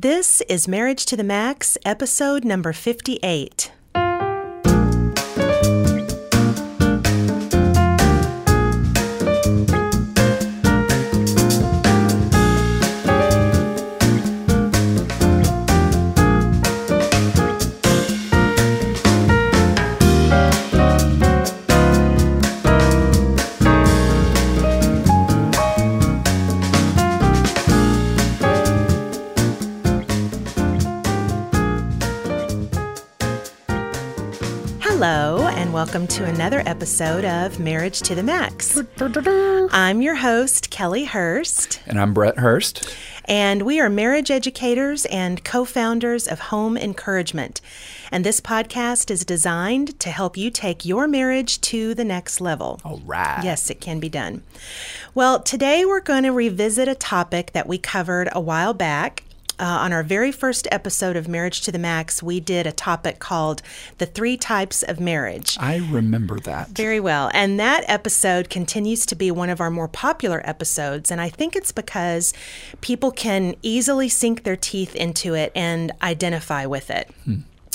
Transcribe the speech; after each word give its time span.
This 0.00 0.42
is 0.42 0.68
Marriage 0.68 1.06
to 1.06 1.16
the 1.16 1.24
Max, 1.24 1.76
episode 1.84 2.44
number 2.44 2.72
58. 2.72 3.72
To 36.18 36.24
another 36.24 36.64
episode 36.66 37.24
of 37.24 37.60
Marriage 37.60 38.00
to 38.00 38.16
the 38.16 38.24
Max. 38.24 38.76
I'm 39.72 40.02
your 40.02 40.16
host, 40.16 40.68
Kellie 40.68 41.04
Hurst, 41.04 41.80
And 41.86 42.00
I'm 42.00 42.12
Brett 42.12 42.38
Hurst. 42.38 42.92
and 43.26 43.62
we 43.62 43.78
are 43.78 43.88
marriage 43.88 44.28
educators 44.28 45.04
and 45.06 45.44
co 45.44 45.64
founders 45.64 46.26
of 46.26 46.40
Home 46.40 46.76
Encouragement. 46.76 47.60
And 48.10 48.24
this 48.24 48.40
podcast 48.40 49.12
is 49.12 49.24
designed 49.24 50.00
to 50.00 50.10
help 50.10 50.36
you 50.36 50.50
take 50.50 50.84
your 50.84 51.06
marriage 51.06 51.60
to 51.60 51.94
the 51.94 52.04
next 52.04 52.40
level. 52.40 52.80
All 52.84 53.00
right. 53.06 53.40
Yes, 53.44 53.70
it 53.70 53.80
can 53.80 54.00
be 54.00 54.08
done. 54.08 54.42
Well, 55.14 55.38
today 55.40 55.84
we're 55.84 56.00
going 56.00 56.24
to 56.24 56.32
revisit 56.32 56.88
a 56.88 56.96
topic 56.96 57.52
that 57.52 57.68
we 57.68 57.78
covered 57.78 58.28
a 58.32 58.40
while 58.40 58.74
back. 58.74 59.22
Uh, 59.58 59.64
on 59.64 59.92
our 59.92 60.02
very 60.02 60.30
first 60.30 60.68
episode 60.70 61.16
of 61.16 61.26
Marriage 61.26 61.62
to 61.62 61.72
the 61.72 61.78
Max, 61.78 62.22
we 62.22 62.38
did 62.38 62.66
a 62.66 62.72
topic 62.72 63.18
called 63.18 63.60
The 63.98 64.06
Three 64.06 64.36
Types 64.36 64.82
of 64.82 65.00
Marriage. 65.00 65.56
I 65.60 65.78
remember 65.90 66.38
that. 66.40 66.68
Very 66.68 67.00
well. 67.00 67.30
And 67.34 67.58
that 67.58 67.84
episode 67.88 68.50
continues 68.50 69.04
to 69.06 69.16
be 69.16 69.30
one 69.30 69.50
of 69.50 69.60
our 69.60 69.70
more 69.70 69.88
popular 69.88 70.40
episodes. 70.44 71.10
And 71.10 71.20
I 71.20 71.28
think 71.28 71.56
it's 71.56 71.72
because 71.72 72.32
people 72.80 73.10
can 73.10 73.56
easily 73.62 74.08
sink 74.08 74.44
their 74.44 74.56
teeth 74.56 74.94
into 74.94 75.34
it 75.34 75.50
and 75.54 75.92
identify 76.02 76.66
with 76.66 76.90
it. 76.90 77.10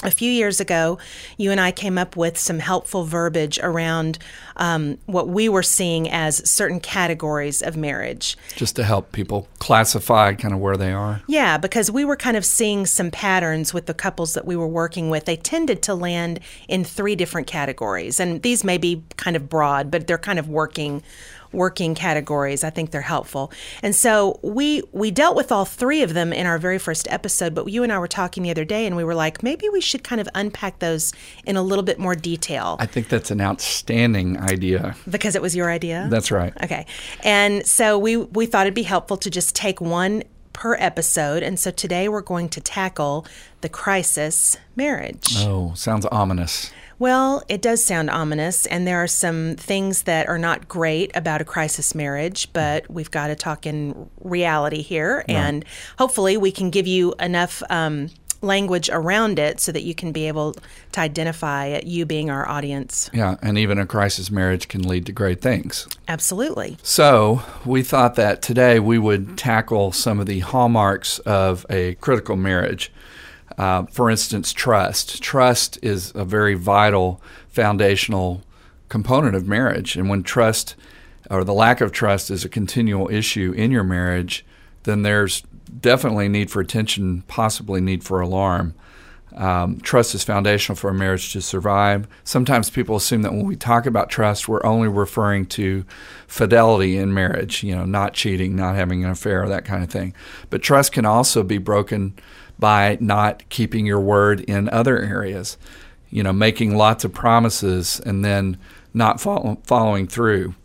A 0.02 0.12
few 0.12 0.32
years 0.32 0.60
ago, 0.60 0.98
you 1.38 1.52
and 1.52 1.62
I 1.62 1.72
came 1.72 1.98
up 1.98 2.16
with 2.16 2.38
some 2.38 2.60
helpful 2.60 3.06
verbiage 3.06 3.60
around 3.62 4.20
um, 4.58 4.98
what 5.06 5.28
we 5.28 5.48
were 5.48 5.64
seeing 5.64 6.10
as 6.10 6.50
certain 6.50 6.80
categories 6.80 7.62
of 7.62 7.78
marriage. 7.78 8.38
Just 8.56 8.76
to 8.76 8.84
help 8.84 9.12
people 9.12 9.48
classify 9.60 10.34
kind 10.34 10.54
of 10.54 10.60
where 10.60 10.78
they 10.78 10.92
are. 10.92 11.22
Yeah, 11.28 11.58
because 11.58 11.90
we 11.90 12.04
were 12.04 12.18
kind 12.18 12.36
of 12.36 12.44
seeing 12.44 12.86
some 12.86 13.12
patterns 13.12 13.74
with 13.74 13.86
the 13.86 13.94
couples 13.94 14.34
that 14.34 14.46
we 14.46 14.56
were 14.56 14.68
working 14.68 15.10
with. 15.10 15.26
They 15.26 15.38
tended 15.38 15.82
to 15.84 15.96
land 15.96 16.40
in 16.68 16.84
three 16.84 17.16
different 17.16 17.48
categories. 17.48 18.20
And 18.20 18.42
these 18.42 18.64
may 18.64 18.78
be 18.78 19.04
kind 19.18 19.36
of 19.36 19.48
broad, 19.48 19.90
but 19.90 20.08
they're 20.08 20.18
kind 20.18 20.40
of 20.40 20.50
working 20.50 21.04
working 21.54 21.96
categories. 21.96 22.64
I 22.64 22.70
think 22.70 22.92
they're 22.92 23.02
helpful. 23.02 23.52
And 23.82 23.96
so 23.96 24.40
we 24.42 24.82
we 24.92 25.12
dealt 25.12 25.36
with 25.36 25.52
all 25.52 25.66
three 25.66 26.02
of 26.02 26.14
them 26.14 26.34
in 26.34 26.46
our 26.46 26.58
very 26.58 26.80
first 26.80 27.08
episode, 27.10 27.54
but 27.56 27.68
you 27.68 27.84
and 27.84 27.92
I 27.92 28.00
were 28.00 28.08
talking 28.08 28.44
the 28.44 28.52
other 28.52 28.66
day 28.66 28.86
and 28.86 28.96
we 28.96 29.04
were 29.04 29.16
like, 29.16 29.44
maybe 29.44 29.70
we 29.70 29.82
should 29.82 30.04
kind 30.04 30.20
of 30.20 30.28
unpack 30.36 30.80
those 30.80 31.14
in 31.46 31.56
a 31.56 31.62
little 31.62 31.84
bit 31.84 32.00
more 32.00 32.16
detail 32.16 32.78
I 32.80 32.86
think 32.86 33.10
that's 33.10 33.32
an 33.32 33.42
outstanding 33.42 34.40
idea. 34.40 34.96
because 35.10 35.36
it 35.36 35.42
was 35.42 35.56
your 35.56 35.70
idea. 35.72 36.08
That's 36.10 36.32
right. 36.32 36.54
Okay. 36.64 36.86
And 37.24 37.66
so 37.66 37.98
we 37.98 38.18
we 38.18 38.46
thought 38.46 38.66
it'd 38.66 38.74
be 38.74 38.84
helpful 38.84 39.18
to 39.18 39.30
just 39.30 39.56
take 39.56 39.80
one 39.82 40.24
per 40.54 40.76
episode. 40.76 41.44
And 41.44 41.60
so 41.60 41.72
today 41.72 42.08
we're 42.08 42.22
going 42.22 42.48
to 42.50 42.62
tackle 42.62 43.26
the 43.62 43.70
crisis 43.70 44.58
marriage. 44.76 45.36
Oh, 45.38 45.74
sounds 45.76 46.06
ominous. 46.08 46.72
Well, 47.04 47.44
it 47.50 47.62
does 47.62 47.84
sound 47.84 48.10
ominous, 48.10 48.66
and 48.66 48.88
there 48.88 49.04
are 49.04 49.08
some 49.08 49.58
things 49.58 50.04
that 50.04 50.30
are 50.30 50.38
not 50.38 50.70
great 50.70 51.12
about 51.18 51.42
a 51.42 51.44
crisis 51.44 51.94
marriage, 51.94 52.48
but 52.54 52.90
we've 52.90 53.12
got 53.12 53.28
to 53.28 53.36
talk 53.36 53.66
in 53.66 54.10
reality 54.22 54.82
here, 54.82 55.26
and 55.28 55.66
hopefully 56.00 56.38
we 56.38 56.50
can 56.50 56.70
give 56.70 56.88
you 56.88 57.14
enough 57.20 57.62
um, 57.70 58.10
language 58.40 58.90
around 58.90 59.38
it 59.38 59.60
so 59.60 59.74
that 59.74 59.82
you 59.82 59.94
can 59.94 60.14
be 60.14 60.30
able 60.30 60.56
to 60.94 61.00
identify 61.02 61.66
it, 61.66 61.86
you 61.86 62.06
being 62.06 62.30
our 62.30 62.48
audience. 62.48 63.10
Yeah, 63.12 63.36
and 63.42 63.58
even 63.58 63.80
a 63.80 63.86
crisis 63.86 64.32
marriage 64.32 64.70
can 64.70 64.88
lead 64.88 65.06
to 65.08 65.12
great 65.12 65.42
things. 65.42 65.90
Absolutely. 66.08 66.78
So, 66.84 67.42
we 67.66 67.84
thought 67.84 68.16
that 68.16 68.42
today 68.42 68.80
we 68.80 68.98
would 68.98 69.38
tackle 69.38 69.92
some 69.92 70.22
of 70.22 70.26
the 70.26 70.40
hallmarks 70.40 71.20
of 71.20 71.66
a 71.70 71.96
critical 71.96 72.38
marriage. 72.38 72.94
Uh, 73.58 73.84
for 73.86 74.10
instance, 74.10 74.52
trust. 74.52 75.22
Trust 75.22 75.78
is 75.82 76.12
a 76.16 76.26
very 76.26 76.56
vital 76.56 77.22
foundational 77.50 78.42
component 78.90 79.36
of 79.36 79.48
marriage. 79.48 79.96
And 79.96 80.10
when 80.10 80.24
trust 80.24 80.76
or 81.30 81.44
the 81.44 81.54
lack 81.54 81.82
of 81.82 81.92
trust 81.92 82.30
is 82.30 82.44
a 82.44 82.50
continual 82.50 83.10
issue 83.10 83.54
in 83.56 83.72
your 83.72 83.84
marriage, 83.84 84.46
then 84.84 85.04
there's 85.04 85.44
definitely 85.80 86.30
need 86.30 86.52
for 86.52 86.62
attention, 86.62 87.24
possibly 87.28 87.82
need 87.82 88.04
for 88.04 88.20
alarm. 88.20 88.74
Um, 89.36 89.80
trust 89.80 90.14
is 90.14 90.24
foundational 90.24 90.76
for 90.76 90.92
a 90.92 90.94
marriage 90.94 91.34
to 91.34 91.42
survive. 91.42 92.08
Sometimes 92.24 92.70
people 92.70 92.96
assume 92.96 93.24
that 93.24 93.32
when 93.32 93.48
we 93.48 93.56
talk 93.56 93.88
about 93.88 94.10
trust, 94.10 94.48
we're 94.48 94.64
only 94.64 94.88
referring 94.88 95.48
to 95.48 95.86
fidelity 96.28 96.98
in 96.98 97.14
marriage, 97.14 97.64
you 97.64 97.76
know, 97.76 97.86
not 97.86 98.14
cheating, 98.14 98.56
not 98.56 98.76
having 98.76 99.04
an 99.04 99.10
affair, 99.10 99.48
that 99.48 99.66
kind 99.66 99.84
of 99.84 99.90
thing. 99.90 100.14
But 100.52 100.62
trust 100.62 100.92
can 100.92 101.06
also 101.06 101.42
be 101.42 101.58
broken 101.58 102.14
by 102.60 102.98
not 103.00 103.48
keeping 103.50 103.86
your 103.86 104.00
word 104.00 104.42
in 104.42 104.70
other 104.70 105.00
areas, 105.00 105.58
you 106.10 106.24
know, 106.24 106.34
making 106.34 106.76
lots 106.76 107.04
of 107.04 107.14
promises 107.14 108.00
and 108.06 108.24
then 108.24 108.58
not 108.94 109.20
follow, 109.20 109.58
following 109.64 110.08
through, 110.08 110.56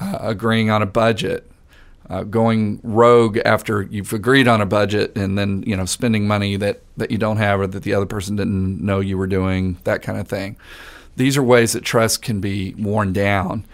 uh, 0.00 0.18
agreeing 0.20 0.70
on 0.70 0.82
a 0.82 0.86
budget, 0.86 1.50
uh, 2.10 2.22
going 2.22 2.80
rogue 2.82 3.38
after 3.44 3.82
you've 3.82 4.12
agreed 4.12 4.46
on 4.46 4.60
a 4.60 4.66
budget 4.66 5.16
and 5.16 5.38
then 5.38 5.62
you 5.66 5.76
know 5.76 5.86
spending 5.86 6.26
money 6.26 6.56
that, 6.56 6.82
that 6.96 7.10
you 7.10 7.18
don't 7.18 7.38
have 7.38 7.60
or 7.60 7.66
that 7.66 7.82
the 7.82 7.94
other 7.94 8.06
person 8.06 8.36
didn't 8.36 8.84
know 8.84 9.00
you 9.00 9.16
were 9.16 9.26
doing 9.26 9.78
that 9.84 10.02
kind 10.02 10.18
of 10.18 10.28
thing. 10.28 10.56
These 11.16 11.36
are 11.36 11.42
ways 11.42 11.72
that 11.72 11.84
trust 11.84 12.22
can 12.22 12.40
be 12.40 12.74
worn 12.74 13.12
down. 13.12 13.64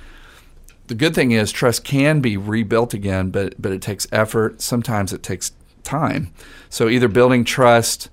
The 0.87 0.95
good 0.95 1.15
thing 1.15 1.33
is 1.33 1.51
trust 1.51 1.85
can 1.85 2.21
be 2.21 2.37
rebuilt 2.37 2.95
again 2.95 3.31
but 3.31 3.61
but 3.61 3.73
it 3.73 3.83
takes 3.83 4.07
effort. 4.13 4.63
Sometimes 4.63 5.13
it 5.13 5.23
takes 5.23 5.53
time. 5.85 6.33
So 6.69 6.89
either 6.89 7.09
building 7.09 7.45
trust 7.45 8.11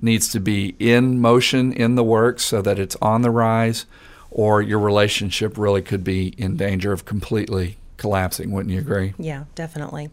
needs 0.00 0.28
to 0.30 0.40
be 0.40 0.74
in 0.78 1.20
motion 1.20 1.72
in 1.72 1.94
the 1.94 2.04
works 2.04 2.44
so 2.44 2.62
that 2.62 2.78
it's 2.78 2.96
on 3.02 3.22
the 3.22 3.30
rise 3.30 3.86
or 4.30 4.62
your 4.62 4.78
relationship 4.78 5.58
really 5.58 5.82
could 5.82 6.04
be 6.04 6.28
in 6.38 6.56
danger 6.56 6.92
of 6.92 7.04
completely 7.04 7.76
collapsing. 7.96 8.50
Wouldn't 8.50 8.72
you 8.72 8.80
agree? 8.80 9.14
Yeah, 9.18 9.44
definitely. 9.54 10.10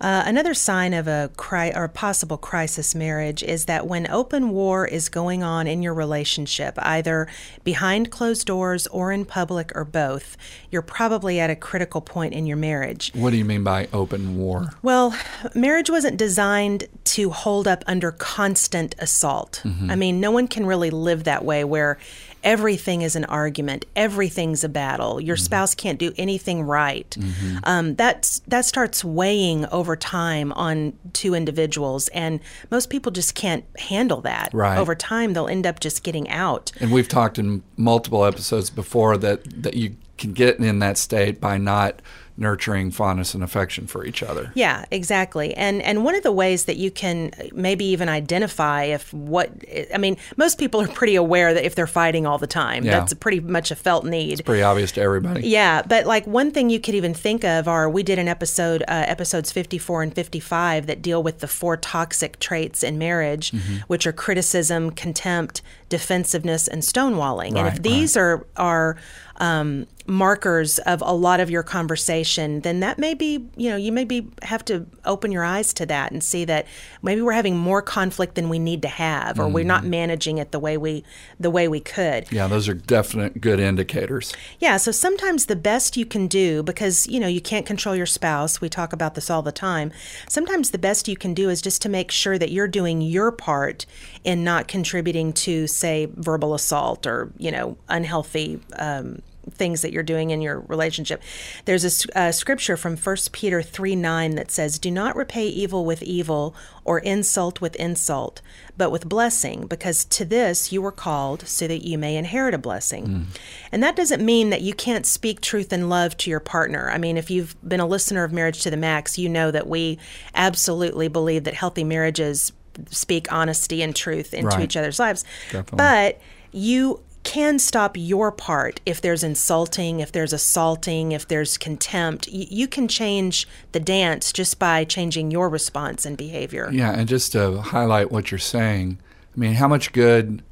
Uh, 0.00 0.22
another 0.24 0.54
sign 0.54 0.94
of 0.94 1.06
a 1.06 1.30
cri- 1.36 1.72
or 1.74 1.86
possible 1.88 2.38
crisis 2.38 2.94
marriage 2.94 3.42
is 3.42 3.66
that 3.66 3.86
when 3.86 4.10
open 4.10 4.50
war 4.50 4.86
is 4.86 5.08
going 5.08 5.42
on 5.42 5.66
in 5.66 5.82
your 5.82 5.92
relationship, 5.92 6.74
either 6.78 7.28
behind 7.64 8.10
closed 8.10 8.46
doors 8.46 8.86
or 8.88 9.12
in 9.12 9.24
public 9.24 9.70
or 9.74 9.84
both, 9.84 10.36
you're 10.70 10.82
probably 10.82 11.38
at 11.38 11.50
a 11.50 11.56
critical 11.56 12.00
point 12.00 12.32
in 12.32 12.46
your 12.46 12.56
marriage. 12.56 13.12
What 13.14 13.30
do 13.30 13.36
you 13.36 13.44
mean 13.44 13.62
by 13.62 13.88
open 13.92 14.38
war? 14.38 14.70
Well, 14.82 15.14
marriage 15.54 15.90
wasn't 15.90 16.16
designed 16.16 16.88
to 17.04 17.30
hold 17.30 17.68
up 17.68 17.84
under 17.86 18.12
constant 18.12 18.94
assault. 18.98 19.62
I 19.88 19.96
mean, 19.96 20.20
no 20.20 20.30
one 20.30 20.48
can 20.48 20.64
really 20.64 20.90
live 20.90 21.24
that 21.24 21.44
way 21.44 21.64
where 21.64 21.98
everything 22.42 23.02
is 23.02 23.16
an 23.16 23.24
argument, 23.26 23.84
everything's 23.96 24.64
a 24.64 24.68
battle. 24.68 25.20
Your 25.20 25.36
spouse 25.36 25.74
can't 25.74 25.98
do 25.98 26.12
anything 26.16 26.62
right. 26.62 27.16
Um, 27.64 27.96
that 27.96 28.40
that 28.48 28.64
starts 28.64 29.04
weighing 29.04 29.66
over 29.66 29.96
time 29.96 30.52
on 30.52 30.92
two 31.12 31.34
individuals, 31.34 32.08
and 32.08 32.40
most 32.70 32.90
people 32.90 33.12
just 33.12 33.34
can't 33.34 33.64
handle 33.78 34.20
that. 34.22 34.50
Right. 34.52 34.78
Over 34.78 34.94
time, 34.94 35.32
they'll 35.32 35.48
end 35.48 35.66
up 35.66 35.80
just 35.80 36.02
getting 36.02 36.28
out. 36.28 36.72
And 36.80 36.92
we've 36.92 37.08
talked 37.08 37.38
in 37.38 37.62
multiple 37.76 38.24
episodes 38.24 38.70
before 38.70 39.16
that, 39.18 39.62
that 39.62 39.74
you 39.74 39.96
can 40.18 40.32
get 40.32 40.58
in 40.58 40.78
that 40.80 40.98
state 40.98 41.40
by 41.40 41.58
not 41.58 42.00
nurturing 42.40 42.90
fondness 42.90 43.34
and 43.34 43.44
affection 43.44 43.86
for 43.86 44.04
each 44.04 44.22
other. 44.22 44.50
Yeah, 44.54 44.84
exactly. 44.90 45.54
And 45.54 45.80
and 45.82 46.04
one 46.04 46.14
of 46.16 46.22
the 46.24 46.32
ways 46.32 46.64
that 46.64 46.76
you 46.78 46.90
can 46.90 47.30
maybe 47.52 47.84
even 47.84 48.08
identify 48.08 48.84
if 48.84 49.12
what 49.14 49.50
I 49.94 49.98
mean, 49.98 50.16
most 50.36 50.58
people 50.58 50.80
are 50.80 50.88
pretty 50.88 51.14
aware 51.14 51.52
that 51.54 51.64
if 51.64 51.74
they're 51.74 51.86
fighting 51.86 52.26
all 52.26 52.38
the 52.38 52.46
time, 52.48 52.84
Yeah. 52.84 52.98
that's 52.98 53.14
pretty 53.14 53.40
much 53.40 53.70
a 53.70 53.76
felt 53.76 54.04
need. 54.04 54.44
Pretty 54.44 54.62
obvious 54.62 54.90
to 54.92 55.00
everybody. 55.02 55.46
Yeah, 55.46 55.82
but 55.86 56.06
like 56.06 56.26
one 56.26 56.50
thing 56.50 56.70
you 56.70 56.80
could 56.80 56.94
even 56.94 57.14
think 57.14 57.44
of 57.44 57.68
are 57.68 57.88
we 57.90 58.02
did 58.02 58.18
an 58.18 58.26
episode, 58.26 58.82
uh, 58.88 59.04
episodes 59.06 59.52
54 59.52 60.02
and 60.02 60.14
55, 60.14 60.86
that 60.86 61.02
deal 61.02 61.22
with 61.22 61.40
the 61.40 61.48
four 61.48 61.76
toxic 61.76 62.38
traits 62.40 62.82
in 62.82 62.98
marriage, 62.98 63.52
Mm-hmm. 63.52 63.76
which 63.88 64.06
are 64.06 64.12
criticism, 64.12 64.90
contempt, 64.92 65.60
defensiveness, 65.90 66.66
and 66.68 66.82
stonewalling. 66.82 67.48
and 67.58 67.66
if 67.66 67.74
Right, 67.74 67.82
these 67.82 68.16
are 68.16 68.46
are 68.56 68.96
um, 69.36 69.86
markers 70.06 70.78
of 70.80 71.02
a 71.02 71.12
lot 71.12 71.40
of 71.40 71.50
your 71.50 71.62
conversation, 71.62 72.60
then 72.60 72.80
that 72.80 72.98
may 72.98 73.14
be, 73.14 73.48
you 73.56 73.70
know, 73.70 73.76
you 73.76 73.92
maybe 73.92 74.28
have 74.42 74.64
to 74.64 74.86
open 75.04 75.32
your 75.32 75.44
eyes 75.44 75.72
to 75.74 75.86
that 75.86 76.12
and 76.12 76.22
see 76.22 76.44
that 76.44 76.66
maybe 77.02 77.20
we're 77.22 77.32
having 77.32 77.56
more 77.56 77.82
conflict 77.82 78.34
than 78.34 78.48
we 78.48 78.58
need 78.58 78.82
to 78.82 78.88
have, 78.88 79.38
or 79.38 79.48
we're 79.48 79.64
not 79.64 79.84
managing 79.84 80.38
it 80.38 80.52
the 80.52 80.58
way 80.58 80.76
we 80.76 81.04
the 81.38 81.50
way 81.50 81.68
we 81.68 81.80
could. 81.80 82.30
Yeah, 82.32 82.46
those 82.46 82.68
are 82.68 82.74
definite 82.74 83.40
good 83.40 83.60
indicators. 83.60 84.32
Yeah, 84.58 84.76
so 84.76 84.90
sometimes 84.92 85.46
the 85.46 85.56
best 85.56 85.96
you 85.96 86.06
can 86.06 86.26
do, 86.26 86.62
because 86.62 87.06
you 87.06 87.20
know 87.20 87.28
you 87.28 87.40
can't 87.40 87.66
control 87.66 87.94
your 87.94 88.06
spouse, 88.06 88.60
we 88.60 88.68
talk 88.68 88.92
about 88.92 89.14
this 89.14 89.30
all 89.30 89.42
the 89.42 89.52
time. 89.52 89.92
Sometimes 90.28 90.70
the 90.70 90.78
best 90.78 91.08
you 91.08 91.16
can 91.16 91.34
do 91.34 91.48
is 91.48 91.62
just 91.62 91.82
to 91.82 91.88
make 91.88 92.10
sure 92.10 92.38
that 92.38 92.50
you're 92.50 92.68
doing 92.68 93.00
your 93.00 93.32
part 93.32 93.86
in 94.24 94.44
not 94.44 94.68
contributing 94.68 95.32
to, 95.32 95.66
say, 95.66 96.08
verbal 96.14 96.54
assault 96.54 97.06
or 97.06 97.32
you 97.38 97.50
know 97.50 97.76
unhealthy. 97.88 98.60
Um, 98.78 99.22
things 99.50 99.82
that 99.82 99.92
you're 99.92 100.02
doing 100.02 100.30
in 100.30 100.40
your 100.40 100.60
relationship. 100.60 101.22
There's 101.64 101.84
a 102.14 102.32
scripture 102.32 102.76
from 102.76 102.96
1 102.96 103.16
Peter 103.32 103.62
3 103.62 103.96
9 103.96 104.34
that 104.36 104.50
says, 104.50 104.78
Do 104.78 104.90
not 104.90 105.16
repay 105.16 105.46
evil 105.46 105.84
with 105.84 106.02
evil 106.02 106.54
or 106.84 106.98
insult 107.00 107.60
with 107.60 107.76
insult, 107.76 108.40
but 108.76 108.90
with 108.90 109.08
blessing, 109.08 109.66
because 109.66 110.04
to 110.06 110.24
this 110.24 110.72
you 110.72 110.80
were 110.82 110.92
called 110.92 111.46
so 111.46 111.66
that 111.68 111.84
you 111.86 111.98
may 111.98 112.16
inherit 112.16 112.54
a 112.54 112.58
blessing. 112.58 113.06
Mm. 113.06 113.24
And 113.72 113.82
that 113.82 113.96
doesn't 113.96 114.24
mean 114.24 114.50
that 114.50 114.62
you 114.62 114.72
can't 114.74 115.06
speak 115.06 115.40
truth 115.40 115.72
and 115.72 115.88
love 115.90 116.16
to 116.18 116.30
your 116.30 116.40
partner. 116.40 116.90
I 116.90 116.98
mean, 116.98 117.16
if 117.16 117.30
you've 117.30 117.54
been 117.66 117.80
a 117.80 117.86
listener 117.86 118.24
of 118.24 118.32
Marriage 118.32 118.62
to 118.62 118.70
the 118.70 118.76
Max, 118.76 119.18
you 119.18 119.28
know 119.28 119.50
that 119.50 119.66
we 119.66 119.98
absolutely 120.34 121.08
believe 121.08 121.44
that 121.44 121.54
healthy 121.54 121.84
marriages 121.84 122.52
speak 122.88 123.30
honesty 123.30 123.82
and 123.82 123.94
truth 123.94 124.32
into 124.32 124.48
Right. 124.56 124.62
each 124.64 124.76
other's 124.76 124.98
lives. 124.98 125.24
Definitely. 125.50 125.76
But 125.76 126.20
you 126.52 127.00
can 127.22 127.58
stop 127.58 127.96
your 127.98 128.32
part 128.32 128.80
if 128.86 129.00
there's 129.00 129.22
insulting, 129.22 130.00
if 130.00 130.10
there's 130.10 130.32
assaulting, 130.32 131.12
if 131.12 131.28
there's 131.28 131.58
contempt. 131.58 132.28
Y- 132.32 132.46
you 132.50 132.66
can 132.66 132.88
change 132.88 133.46
the 133.72 133.80
dance 133.80 134.32
just 134.32 134.58
by 134.58 134.84
changing 134.84 135.30
your 135.30 135.48
response 135.48 136.06
and 136.06 136.16
behavior. 136.16 136.68
Yeah, 136.72 136.92
and 136.92 137.08
just 137.08 137.32
to 137.32 137.60
highlight 137.60 138.10
what 138.10 138.30
you're 138.30 138.38
saying, 138.38 138.98
I 139.36 139.38
mean, 139.38 139.52
how 139.54 139.68
much 139.68 139.92
good 139.92 140.42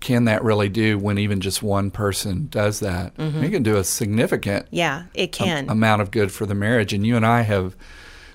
can 0.00 0.24
that 0.24 0.42
really 0.42 0.68
do 0.68 0.98
when 0.98 1.18
even 1.18 1.40
just 1.40 1.62
one 1.62 1.90
person 1.90 2.46
does 2.50 2.80
that? 2.80 3.16
Mm-hmm. 3.16 3.42
It 3.44 3.50
can 3.50 3.62
do 3.62 3.76
a 3.76 3.84
significant 3.84 4.66
Yeah, 4.70 5.04
it 5.14 5.32
can. 5.32 5.68
amount 5.68 6.02
of 6.02 6.10
good 6.10 6.30
for 6.32 6.46
the 6.46 6.54
marriage. 6.54 6.92
And 6.92 7.06
you 7.06 7.16
and 7.16 7.26
I 7.26 7.42
have 7.42 7.76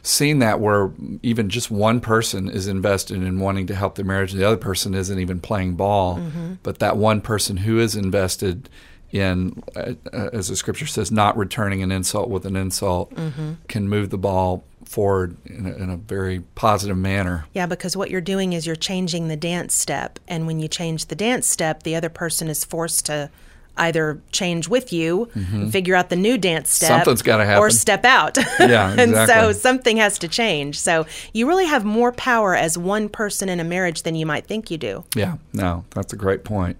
seen 0.07 0.39
that 0.39 0.59
where 0.59 0.91
even 1.21 1.49
just 1.49 1.69
one 1.69 1.99
person 1.99 2.49
is 2.49 2.67
invested 2.67 3.17
in 3.21 3.39
wanting 3.39 3.67
to 3.67 3.75
help 3.75 3.95
the 3.95 4.03
marriage, 4.03 4.31
and 4.31 4.41
the 4.41 4.47
other 4.47 4.57
person 4.57 4.93
isn't 4.95 5.19
even 5.19 5.39
playing 5.39 5.75
ball. 5.75 6.19
But 6.63 6.79
that 6.79 6.97
one 6.97 7.21
person 7.21 7.57
who 7.57 7.79
is 7.79 7.95
invested 7.95 8.69
in, 9.11 9.63
uh, 9.75 9.93
uh, 10.11 10.29
as 10.33 10.49
the 10.49 10.55
scripture 10.55 10.85
says, 10.85 11.11
not 11.11 11.37
returning 11.37 11.81
an 11.81 11.91
insult 11.91 12.29
with 12.29 12.45
an 12.45 12.55
insult 12.55 13.13
can 13.67 13.87
move 13.87 14.09
the 14.09 14.17
ball 14.17 14.63
forward 14.85 15.35
in 15.45 15.65
a, 15.65 15.75
in 15.75 15.89
a 15.89 15.97
very 15.97 16.41
positive 16.55 16.97
manner. 16.97 17.45
Yeah, 17.53 17.65
because 17.65 17.97
what 17.97 18.09
you're 18.09 18.21
doing 18.21 18.53
is 18.53 18.65
you're 18.65 18.75
changing 18.75 19.27
the 19.27 19.35
dance 19.35 19.73
step. 19.73 20.19
And 20.27 20.47
when 20.47 20.59
you 20.59 20.67
change 20.67 21.07
the 21.07 21.15
dance 21.15 21.47
step, 21.47 21.83
the 21.83 21.95
other 21.95 22.09
person 22.09 22.47
is 22.47 22.63
forced 22.63 23.05
to 23.07 23.29
either 23.77 24.21
change 24.31 24.67
with 24.67 24.91
you 24.91 25.29
and 25.33 25.71
figure 25.71 25.95
out 25.95 26.09
the 26.09 26.15
new 26.15 26.37
dance 26.37 26.71
step 26.73 26.87
Mm-hmm. 26.87 26.99
Something's 26.99 27.21
gotta 27.21 27.57
or 27.57 27.69
step 27.69 28.05
out. 28.05 28.37
Yeah, 28.59 28.91
exactly. 28.93 29.03
and 29.03 29.29
so 29.29 29.51
something 29.51 29.97
has 29.97 30.17
to 30.19 30.27
change. 30.27 30.79
So 30.79 31.05
you 31.33 31.47
really 31.47 31.65
have 31.65 31.85
more 31.85 32.11
power 32.11 32.55
as 32.55 32.77
one 32.77 33.09
person 33.09 33.49
in 33.49 33.59
a 33.59 33.63
marriage 33.63 34.03
than 34.03 34.15
you 34.15 34.25
might 34.25 34.45
think 34.47 34.71
you 34.71 34.77
do. 34.77 35.03
Yeah, 35.15 35.37
no, 35.53 35.85
that's 35.91 36.13
a 36.13 36.15
great 36.15 36.43
point. 36.43 36.77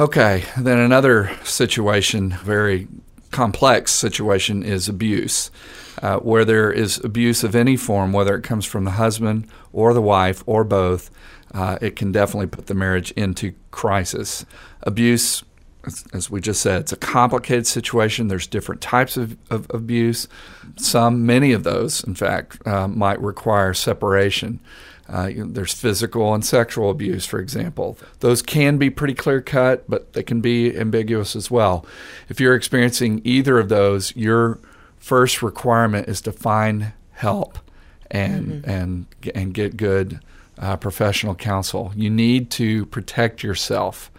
Okay, 0.00 0.44
then 0.56 0.78
another 0.78 1.36
situation, 1.44 2.30
very 2.42 2.88
complex 3.30 3.92
situation, 3.92 4.62
is 4.62 4.88
abuse, 4.88 5.50
uh, 6.02 6.18
where 6.18 6.44
there 6.44 6.72
is 6.72 6.98
abuse 7.04 7.44
of 7.44 7.54
any 7.54 7.76
form, 7.76 8.12
whether 8.12 8.34
it 8.34 8.42
comes 8.42 8.64
from 8.64 8.84
the 8.84 8.92
husband 8.92 9.46
or 9.72 9.92
the 9.92 10.02
wife 10.02 10.42
or 10.46 10.64
both. 10.64 11.10
Uh, 11.54 11.76
it 11.82 11.96
can 11.96 12.10
definitely 12.10 12.46
put 12.46 12.66
the 12.66 12.74
marriage 12.74 13.10
into 13.12 13.52
crisis. 13.70 14.46
Abuse, 14.82 15.44
as, 15.84 16.04
as 16.12 16.30
we 16.30 16.40
just 16.40 16.60
said, 16.60 16.82
it's 16.82 16.92
a 16.92 16.96
complicated 16.96 17.66
situation. 17.66 18.28
There's 18.28 18.46
different 18.46 18.80
types 18.80 19.16
of, 19.16 19.36
of 19.50 19.66
abuse. 19.70 20.28
Some, 20.76 21.26
many 21.26 21.52
of 21.52 21.64
those, 21.64 22.04
in 22.04 22.14
fact, 22.14 22.64
uh, 22.66 22.88
might 22.88 23.20
require 23.20 23.74
separation. 23.74 24.60
Uh, 25.12 25.26
you 25.26 25.44
know, 25.44 25.52
there's 25.52 25.74
physical 25.74 26.32
and 26.32 26.44
sexual 26.44 26.88
abuse, 26.88 27.26
for 27.26 27.38
example. 27.38 27.98
Those 28.20 28.40
can 28.40 28.78
be 28.78 28.88
pretty 28.88 29.14
clear 29.14 29.40
cut, 29.40 29.84
but 29.88 30.12
they 30.12 30.22
can 30.22 30.40
be 30.40 30.76
ambiguous 30.76 31.36
as 31.36 31.50
well. 31.50 31.84
If 32.28 32.40
you're 32.40 32.54
experiencing 32.54 33.20
either 33.24 33.58
of 33.58 33.68
those, 33.68 34.14
your 34.16 34.58
first 34.98 35.42
requirement 35.42 36.08
is 36.08 36.20
to 36.22 36.32
find 36.32 36.92
help 37.10 37.58
and 38.10 38.64
and 38.64 39.06
and 39.34 39.52
get 39.52 39.76
good 39.76 40.20
uh, 40.58 40.76
professional 40.76 41.34
counsel. 41.34 41.92
You 41.96 42.08
need 42.10 42.50
to 42.52 42.86
protect 42.86 43.42
yourself. 43.42 44.10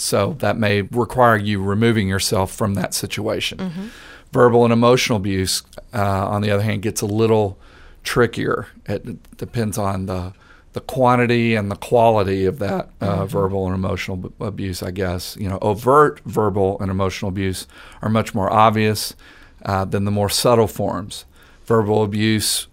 So 0.00 0.34
that 0.38 0.56
may 0.56 0.82
require 0.82 1.36
you 1.36 1.62
removing 1.62 2.08
yourself 2.08 2.52
from 2.52 2.74
that 2.74 2.94
situation. 2.94 3.90
Verbal 4.32 4.64
and 4.64 4.72
emotional 4.72 5.16
abuse, 5.18 5.62
uh, 5.92 6.28
on 6.28 6.40
the 6.42 6.50
other 6.50 6.62
hand, 6.62 6.82
gets 6.82 7.00
a 7.02 7.06
little 7.06 7.58
trickier. 8.02 8.68
It 8.86 9.36
depends 9.36 9.76
on 9.78 10.06
the 10.06 10.32
the 10.72 10.80
quantity 10.80 11.56
and 11.56 11.68
the 11.68 11.74
quality 11.76 12.46
of 12.46 12.60
that 12.60 12.90
uh, 13.00 13.26
verbal 13.26 13.66
and 13.66 13.74
emotional 13.74 14.16
b- 14.16 14.28
abuse. 14.40 14.84
I 14.84 14.92
guess 14.92 15.36
you 15.38 15.48
know, 15.48 15.58
overt 15.60 16.20
verbal 16.24 16.78
and 16.80 16.92
emotional 16.92 17.28
abuse 17.28 17.66
are 18.02 18.08
much 18.08 18.34
more 18.36 18.48
obvious 18.52 19.16
uh, 19.64 19.84
than 19.84 20.04
the 20.04 20.12
more 20.12 20.30
subtle 20.30 20.68
forms. 20.68 21.24
Verbal 21.66 22.04
abuse, 22.04 22.68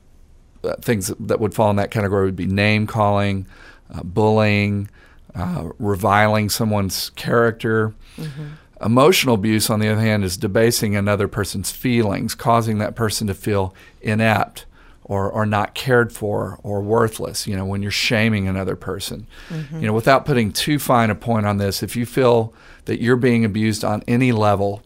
uh, 0.64 0.76
things 0.80 1.08
that, 1.08 1.28
that 1.28 1.40
would 1.40 1.56
fall 1.56 1.72
in 1.72 1.76
that 1.78 1.90
category 1.90 2.26
would 2.26 2.36
be 2.36 2.46
name 2.46 2.86
calling, 2.86 3.48
uh, 3.92 4.04
bullying, 4.04 4.90
uh, 5.38 5.70
reviling 5.80 6.50
someone's 6.50 7.12
character. 7.12 7.94
Emotional 8.82 9.36
abuse, 9.36 9.70
on 9.70 9.80
the 9.80 9.88
other 9.88 10.02
hand, 10.02 10.24
is 10.24 10.38
debasing 10.38 10.96
another 10.96 11.28
person's 11.28 11.72
feelings, 11.72 12.36
causing 12.36 12.78
that 12.78 12.96
person 12.96 13.26
to 13.28 13.34
feel 13.34 13.74
inept 14.02 14.66
or, 15.04 15.32
or 15.32 15.46
not 15.46 15.74
cared 15.74 16.12
for 16.14 16.60
or 16.64 16.82
worthless, 16.82 17.48
you 17.48 17.56
know, 17.56 17.66
when 17.66 17.82
you're 17.82 17.90
shaming 17.90 18.48
another 18.48 18.76
person. 18.76 19.26
You 19.82 19.88
know, 19.88 19.94
without 19.94 20.26
putting 20.26 20.52
too 20.52 20.78
fine 20.80 21.10
a 21.10 21.16
point 21.16 21.46
on 21.48 21.58
this, 21.58 21.82
if 21.82 21.96
you 21.96 22.06
feel 22.06 22.54
that 22.86 23.02
you're 23.02 23.16
being 23.16 23.44
abused 23.46 23.84
on 23.84 24.04
any 24.08 24.32
level, 24.32 24.84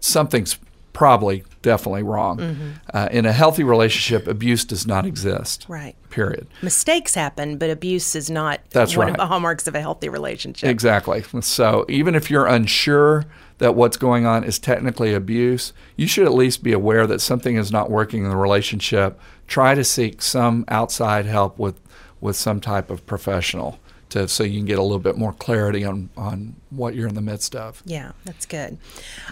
something's 0.00 0.58
probably 0.94 1.44
definitely 1.60 2.02
wrong. 2.02 2.78
Uh, 2.94 3.08
in 3.10 3.26
a 3.26 3.32
healthy 3.32 3.64
relationship, 3.64 4.26
abuse 4.26 4.64
does 4.64 4.86
not 4.86 5.04
exist. 5.04 5.66
Right. 5.68 5.96
Period. 6.08 6.46
Mistakes 6.62 7.14
happen, 7.14 7.58
but 7.58 7.68
abuse 7.68 8.14
is 8.14 8.30
not 8.30 8.60
That's 8.70 8.96
one 8.96 9.08
right. 9.08 9.10
of 9.10 9.18
the 9.18 9.26
hallmarks 9.26 9.66
of 9.66 9.74
a 9.74 9.80
healthy 9.80 10.08
relationship. 10.08 10.70
Exactly. 10.70 11.22
So 11.42 11.84
even 11.88 12.14
if 12.14 12.30
you're 12.30 12.46
unsure 12.46 13.26
that 13.58 13.74
what's 13.74 13.96
going 13.96 14.24
on 14.24 14.44
is 14.44 14.58
technically 14.58 15.12
abuse, 15.12 15.72
you 15.96 16.06
should 16.06 16.26
at 16.26 16.34
least 16.34 16.62
be 16.62 16.72
aware 16.72 17.06
that 17.06 17.20
something 17.20 17.56
is 17.56 17.70
not 17.70 17.90
working 17.90 18.24
in 18.24 18.30
the 18.30 18.36
relationship. 18.36 19.20
Try 19.46 19.74
to 19.74 19.84
seek 19.84 20.22
some 20.22 20.64
outside 20.68 21.26
help 21.26 21.58
with, 21.58 21.80
with 22.20 22.36
some 22.36 22.60
type 22.60 22.88
of 22.88 23.04
professional 23.04 23.78
to 24.10 24.28
so 24.28 24.44
you 24.44 24.58
can 24.60 24.66
get 24.66 24.78
a 24.78 24.82
little 24.82 24.98
bit 25.00 25.16
more 25.16 25.32
clarity 25.32 25.84
on, 25.84 26.08
on 26.16 26.54
what 26.76 26.94
you're 26.94 27.08
in 27.08 27.14
the 27.14 27.20
midst 27.20 27.54
of. 27.54 27.82
Yeah, 27.84 28.12
that's 28.24 28.46
good. 28.46 28.78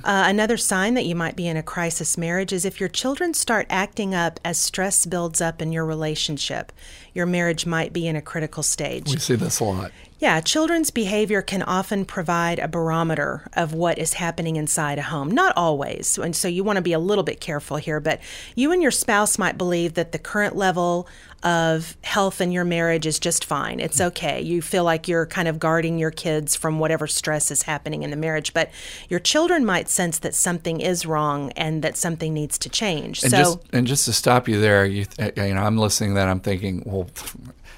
Uh, 0.05 0.25
another 0.27 0.57
sign 0.57 0.95
that 0.95 1.05
you 1.05 1.15
might 1.15 1.37
be 1.37 1.47
in 1.49 1.57
a 1.57 1.63
crisis 1.63 2.17
marriage 2.19 2.53
is 2.53 2.65
if 2.65 2.81
your 2.81 2.89
children 2.89 3.35
start 3.35 3.67
acting 3.71 4.15
up 4.15 4.41
as 4.45 4.59
stress 4.59 5.07
builds 5.07 5.41
up 5.41 5.63
in 5.63 5.73
your 5.73 5.85
relationship. 5.85 6.73
Your 7.15 7.27
marriage 7.27 7.67
might 7.67 7.93
be 7.93 8.07
in 8.07 8.17
a 8.17 8.23
critical 8.23 8.63
stage. 8.63 9.11
We 9.11 9.19
see 9.19 9.35
this 9.35 9.61
a 9.61 9.65
lot. 9.65 9.93
Yeah, 10.19 10.41
children's 10.41 10.93
behavior 10.93 11.43
can 11.43 11.63
often 11.65 12.05
provide 12.05 12.61
a 12.61 12.69
barometer 12.69 13.49
of 13.55 13.75
what 13.75 13.99
is 13.99 14.15
happening 14.15 14.55
inside 14.55 14.99
a 14.99 15.03
home. 15.03 15.31
Not 15.33 15.53
always. 15.57 16.17
And 16.17 16.35
so 16.35 16.47
you 16.47 16.63
want 16.63 16.77
to 16.77 16.83
be 16.83 16.93
a 16.93 16.99
little 17.01 17.25
bit 17.25 17.41
careful 17.41 17.77
here, 17.77 17.99
but 17.99 18.21
you 18.55 18.71
and 18.71 18.81
your 18.81 18.93
spouse 18.93 19.37
might 19.37 19.59
believe 19.59 19.95
that 19.95 20.13
the 20.13 20.21
current 20.21 20.55
level 20.55 21.09
of 21.43 21.97
health 22.05 22.41
in 22.41 22.53
your 22.53 22.65
marriage 22.65 23.05
is 23.05 23.19
just 23.19 23.45
fine. 23.45 23.81
It's 23.81 24.01
okay. 24.01 24.41
You 24.41 24.63
feel 24.63 24.85
like 24.85 25.09
you're 25.09 25.27
kind 25.27 25.49
of 25.49 25.59
guarding 25.59 25.99
your 25.99 26.13
kids 26.13 26.55
from 26.55 26.79
whatever 26.79 27.09
stress 27.09 27.32
is 27.51 27.63
happening 27.63 28.03
in 28.03 28.11
the 28.11 28.17
marriage, 28.17 28.53
but 28.53 28.71
your 29.09 29.21
children 29.21 29.65
might 29.65 29.89
sense 29.89 30.19
that 30.21 30.35
something 30.35 30.81
is 30.81 31.07
wrong 31.07 31.51
and 31.53 31.83
that 31.83 31.97
something 31.97 32.33
needs 32.35 32.59
to 32.59 32.69
change. 32.69 33.23
And 33.23 33.31
so 33.31 33.39
just 33.39 33.59
and 33.73 33.87
just 33.87 34.05
to 34.07 34.13
stop 34.13 34.49
you 34.49 34.61
there, 34.61 34.85
you 34.85 35.05
th- 35.05 35.37
you 35.37 35.55
know, 35.55 35.63
I'm 35.63 35.79
listening 35.79 36.11
to 36.11 36.15
that. 36.17 36.29
I'm 36.29 36.41
thinking, 36.41 36.83
well, 36.87 37.09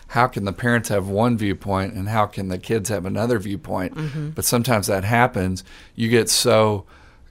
how 0.08 0.26
can 0.26 0.44
the 0.44 0.52
parents 0.52 0.88
have 0.90 1.08
one 1.08 1.36
viewpoint 1.36 1.94
and 1.94 2.08
how 2.08 2.26
can 2.26 2.48
the 2.48 2.58
kids 2.58 2.88
have 2.88 3.04
another 3.04 3.38
viewpoint? 3.38 3.94
Mm-hmm. 3.94 4.30
But 4.30 4.44
sometimes 4.44 4.86
that 4.86 5.04
happens. 5.04 5.64
You 5.96 6.08
get 6.08 6.30
so 6.30 6.86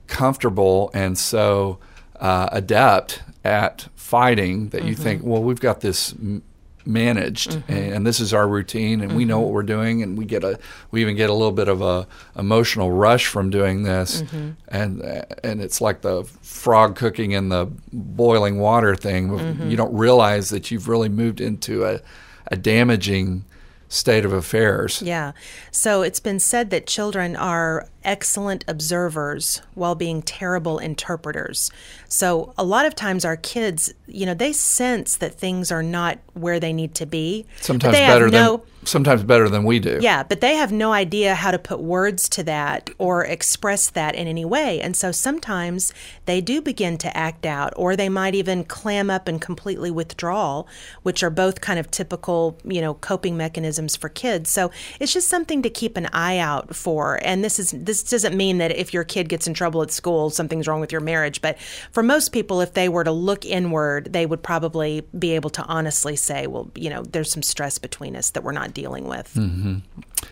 comfortable 0.07 0.91
and 0.93 1.17
so 1.17 1.79
uh, 2.19 2.49
adept 2.51 3.21
at 3.43 3.87
fighting 3.95 4.69
that 4.69 4.83
you 4.83 4.95
think, 4.95 5.21
well, 5.23 5.41
we've 5.41 5.59
got 5.59 5.81
this 5.81 6.13
m- 6.13 6.43
managed 6.85 7.51
Mm-hmm. 7.51 7.71
and 7.71 8.05
this 8.07 8.19
is 8.19 8.33
our 8.33 8.47
routine 8.47 9.01
and 9.01 9.15
we 9.15 9.25
know 9.25 9.39
what 9.39 9.51
we're 9.51 9.63
doing 9.63 10.01
and 10.03 10.17
we 10.17 10.25
get 10.25 10.43
a 10.43 10.59
we 10.91 11.01
even 11.01 11.15
get 11.15 11.29
a 11.29 11.33
little 11.33 11.51
bit 11.51 11.67
of 11.67 11.81
a 11.81 12.07
emotional 12.37 12.91
rush 12.91 13.25
from 13.27 13.49
doing 13.49 13.83
this 13.83 14.21
Mm-hmm. 14.21 14.49
and 14.67 15.01
and 15.43 15.61
it's 15.61 15.79
like 15.81 16.01
the 16.01 16.23
frog 16.41 16.95
cooking 16.95 17.31
in 17.31 17.49
the 17.49 17.67
boiling 17.93 18.59
water 18.59 18.95
thing 18.95 19.29
Mm-hmm. 19.29 19.69
you 19.69 19.77
don't 19.77 19.93
realize 19.93 20.49
that 20.49 20.71
you've 20.71 20.87
really 20.89 21.09
moved 21.09 21.39
into 21.41 21.85
a, 21.85 22.01
a 22.47 22.57
damaging 22.57 23.45
state 23.87 24.25
of 24.25 24.33
affairs 24.33 25.01
Yeah. 25.01 25.33
So 25.71 26.01
it's 26.01 26.19
been 26.19 26.39
said 26.39 26.69
that 26.71 26.87
children 26.87 27.35
are 27.35 27.87
excellent 28.03 28.65
observers 28.67 29.61
while 29.73 29.95
being 29.95 30.21
terrible 30.21 30.79
interpreters. 30.79 31.71
So 32.07 32.53
a 32.57 32.63
lot 32.63 32.85
of 32.85 32.95
times 32.95 33.25
our 33.25 33.37
kids, 33.37 33.93
you 34.07 34.25
know, 34.25 34.33
they 34.33 34.53
sense 34.53 35.17
that 35.17 35.35
things 35.35 35.71
are 35.71 35.83
not 35.83 36.19
where 36.33 36.59
they 36.59 36.73
need 36.73 36.95
to 36.95 37.05
be. 37.05 37.45
sometimes 37.61 37.97
better 37.97 38.29
no, 38.29 38.57
than 38.57 38.67
sometimes 38.87 39.23
better 39.23 39.49
than 39.49 39.63
we 39.63 39.79
do 39.79 39.99
Yeah, 40.01 40.23
but 40.23 40.41
they 40.41 40.55
have 40.55 40.71
no 40.71 40.91
idea 40.93 41.35
how 41.35 41.51
to 41.51 41.59
put 41.59 41.79
words 41.79 42.27
to 42.29 42.43
that 42.43 42.89
or 42.97 43.25
express 43.25 43.89
that 43.91 44.15
in 44.15 44.27
any 44.27 44.45
way. 44.45 44.81
And 44.81 44.95
so 44.95 45.11
sometimes 45.11 45.93
they 46.25 46.41
do 46.41 46.61
begin 46.61 46.97
to 46.99 47.15
act 47.17 47.45
out, 47.45 47.73
or 47.75 47.95
they 47.95 48.09
might 48.09 48.35
even 48.35 48.63
clam 48.63 49.09
up 49.09 49.27
and 49.27 49.41
completely 49.41 49.91
withdraw, 49.91 50.63
which 51.03 51.23
are 51.23 51.29
both 51.29 51.61
kind 51.61 51.79
of 51.79 51.91
typical, 51.91 52.57
you 52.63 52.81
know, 52.81 52.95
coping 52.95 53.37
mechanisms 53.37 53.95
for 53.95 54.09
kids. 54.09 54.49
So 54.49 54.71
it's 54.99 55.13
just 55.13 55.27
something 55.27 55.61
to 55.61 55.69
keep 55.69 55.97
an 55.97 56.07
eye 56.07 56.37
out 56.37 56.75
for. 56.75 57.19
And 57.23 57.43
this 57.43 57.59
is 57.59 57.71
this 57.71 57.92
doesn't 58.01 58.35
mean 58.35 58.57
that 58.57 58.71
if 58.71 58.93
your 58.93 59.03
kid 59.03 59.29
gets 59.29 59.45
in 59.45 59.53
trouble 59.53 59.81
at 59.83 59.91
school, 59.91 60.29
something's 60.29 60.67
wrong 60.67 60.79
with 60.79 60.91
your 60.91 61.01
marriage. 61.01 61.41
But 61.41 61.59
for 61.59 62.01
most 62.01 62.31
people, 62.31 62.61
if 62.61 62.73
they 62.73 62.89
were 62.89 63.03
to 63.03 63.11
look 63.11 63.45
inward, 63.45 64.13
they 64.13 64.25
would 64.25 64.41
probably 64.41 65.01
be 65.17 65.31
able 65.31 65.49
to 65.51 65.63
honestly 65.65 66.15
say, 66.15 66.47
well, 66.47 66.71
you 66.75 66.89
know, 66.89 67.03
there's 67.03 67.31
some 67.31 67.43
stress 67.43 67.77
between 67.77 68.15
us 68.15 68.31
that 68.31 68.43
we're 68.43 68.53
not 68.53 68.73
dealing 68.73 69.07
with. 69.07 69.33
Mm-hmm. 69.35 69.79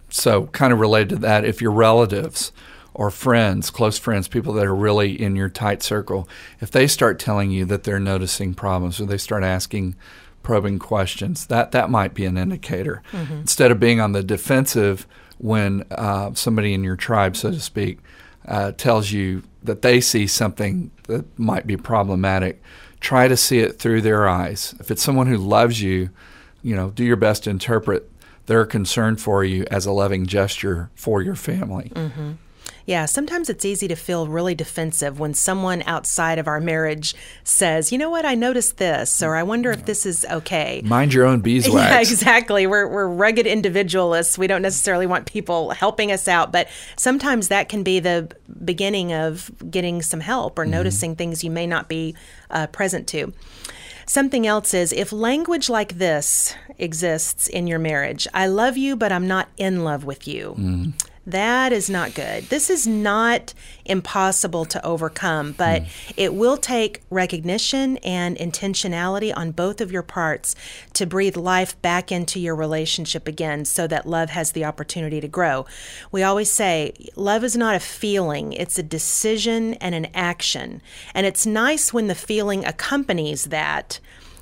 So, 0.10 0.48
kind 0.48 0.74
of 0.74 0.80
related 0.80 1.10
to 1.10 1.16
that, 1.18 1.46
if 1.46 1.62
your 1.62 1.72
relatives 1.72 2.52
or 2.94 3.12
friends, 3.12 3.70
close 3.70 3.98
friends, 3.98 4.28
people 4.28 4.54
that 4.54 4.66
are 4.66 4.76
really 4.76 5.20
in 5.22 5.36
your 5.36 5.50
tight 5.50 5.84
circle, 5.84 6.28
if 6.60 6.72
they 6.72 6.88
start 6.88 7.20
telling 7.20 7.52
you 7.52 7.66
that 7.66 7.84
they're 7.84 8.00
noticing 8.00 8.54
problems 8.54 9.00
or 9.00 9.06
they 9.06 9.18
start 9.18 9.44
asking 9.44 9.96
probing 10.44 10.80
questions, 10.80 11.46
that, 11.48 11.72
that 11.72 11.90
might 11.90 12.14
be 12.14 12.26
an 12.26 12.38
indicator. 12.38 13.02
Mm-hmm. 13.12 13.34
Instead 13.34 13.72
of 13.72 13.80
being 13.80 14.00
on 14.00 14.12
the 14.12 14.24
defensive 14.24 15.08
when 15.42 15.84
uh, 15.92 16.34
somebody 16.36 16.74
in 16.74 16.84
your 16.84 16.96
tribe, 16.96 17.36
so 17.36 17.52
to 17.52 17.60
speak, 17.60 18.00
uh, 18.48 18.72
tells 18.74 19.12
you 19.12 19.44
that 19.64 19.82
they 19.82 20.00
see 20.00 20.28
something 20.28 20.92
that 21.08 21.26
might 21.38 21.66
be 21.66 21.76
problematic, 21.78 22.62
try 23.00 23.28
to 23.28 23.36
see 23.36 23.60
it 23.60 23.80
through 23.80 24.02
their 24.02 24.30
eyes. 24.30 24.76
If 24.80 24.92
it's 24.92 25.02
someone 25.02 25.28
who 25.28 25.38
loves 25.38 25.82
you, 25.82 26.10
you 26.62 26.76
know, 26.76 26.92
do 26.92 27.04
your 27.04 27.16
best 27.16 27.44
to 27.46 27.50
interpret 27.50 28.10
their 28.46 28.66
concern 28.66 29.16
for 29.16 29.44
you 29.44 29.66
as 29.72 29.86
a 29.86 29.92
loving 29.92 30.26
gesture 30.28 30.90
for 30.96 31.22
your 31.22 31.36
family. 31.36 31.92
Yeah, 32.86 33.06
sometimes 33.06 33.50
it's 33.50 33.64
easy 33.66 33.88
to 33.88 33.96
feel 33.96 34.28
really 34.28 34.56
defensive 34.56 35.20
when 35.20 35.34
someone 35.34 35.84
outside 35.86 36.40
of 36.40 36.48
our 36.48 36.60
marriage 36.60 37.16
says, 37.44 37.92
you 37.92 37.98
know 37.98 38.10
what, 38.10 38.26
I 38.26 38.36
noticed 38.36 38.78
this, 38.78 39.22
or 39.22 39.36
I 39.36 39.44
wonder 39.44 39.72
if 39.72 39.86
this 39.86 40.06
is 40.06 40.26
okay. 40.30 40.82
Mind 40.84 41.14
your 41.14 41.26
own 41.26 41.42
beeswax. 41.42 41.72
Yeah, 41.92 42.00
exactly. 42.00 42.68
We're, 42.68 42.88
we're 42.88 43.08
rugged 43.08 43.48
individualists. 43.48 44.38
We 44.38 44.48
don't 44.48 44.62
necessarily 44.62 45.06
want 45.08 45.26
people 45.26 45.72
helping 45.72 46.12
us 46.12 46.28
out, 46.28 46.52
but 46.52 46.68
sometimes 46.96 47.48
that 47.50 47.70
can 47.70 47.84
be 47.84 48.00
the 48.00 48.30
beginning 48.64 49.14
of 49.14 49.52
getting 49.70 50.02
some 50.02 50.20
help 50.20 50.58
or 50.60 50.66
noticing 50.66 51.16
things 51.16 51.44
you 51.44 51.52
may 51.52 51.68
not 51.68 51.88
be 51.88 52.16
uh, 52.50 52.68
present 52.68 53.08
to. 53.10 53.34
Something 54.06 54.46
else 54.46 54.74
is 54.74 54.92
if 54.92 55.14
language 55.14 55.70
like 55.70 55.98
this 55.98 56.54
exists 56.78 57.48
in 57.48 57.68
your 57.68 57.80
marriage, 57.80 58.28
I 58.34 58.48
love 58.48 58.76
you, 58.76 58.96
but 58.96 59.12
I'm 59.12 59.28
not 59.28 59.48
in 59.58 59.84
love 59.84 60.04
with 60.04 60.28
you. 60.28 60.94
That 61.32 61.72
is 61.72 61.90
not 61.90 62.14
good. 62.14 62.46
This 62.46 62.70
is 62.70 62.86
not 62.86 63.54
impossible 63.86 64.66
to 64.66 64.86
overcome, 64.86 65.54
but 65.54 65.84
hmm. 65.84 65.88
it 66.18 66.34
will 66.34 66.58
take 66.58 67.02
recognition 67.10 67.98
and 67.98 68.38
intentionality 68.38 69.34
on 69.36 69.52
both 69.52 69.82
of 69.82 69.92
your 69.92 70.04
parts 70.04 70.56
to 70.94 71.06
breathe 71.06 71.38
life 71.38 71.82
back 71.82 72.12
into 72.12 72.40
your 72.40 72.56
relationship 72.56 73.28
again 73.28 73.66
so 73.66 73.88
that 73.88 74.06
love 74.06 74.30
has 74.30 74.52
the 74.52 74.66
opportunity 74.66 75.22
to 75.22 75.28
grow. 75.28 75.66
We 76.12 76.24
always 76.24 76.52
say 76.52 76.94
love 77.16 77.44
is 77.44 77.56
not 77.56 77.76
a 77.76 77.80
feeling, 77.80 78.54
it's 78.54 78.78
a 78.78 78.84
decision 78.84 79.76
and 79.76 79.96
an 79.96 80.08
action. 80.14 80.82
And 81.14 81.26
it's 81.26 81.46
nice 81.46 81.94
when 81.94 82.08
the 82.08 82.16
feeling 82.16 82.66
accompanies 82.66 83.46
that. 83.46 84.00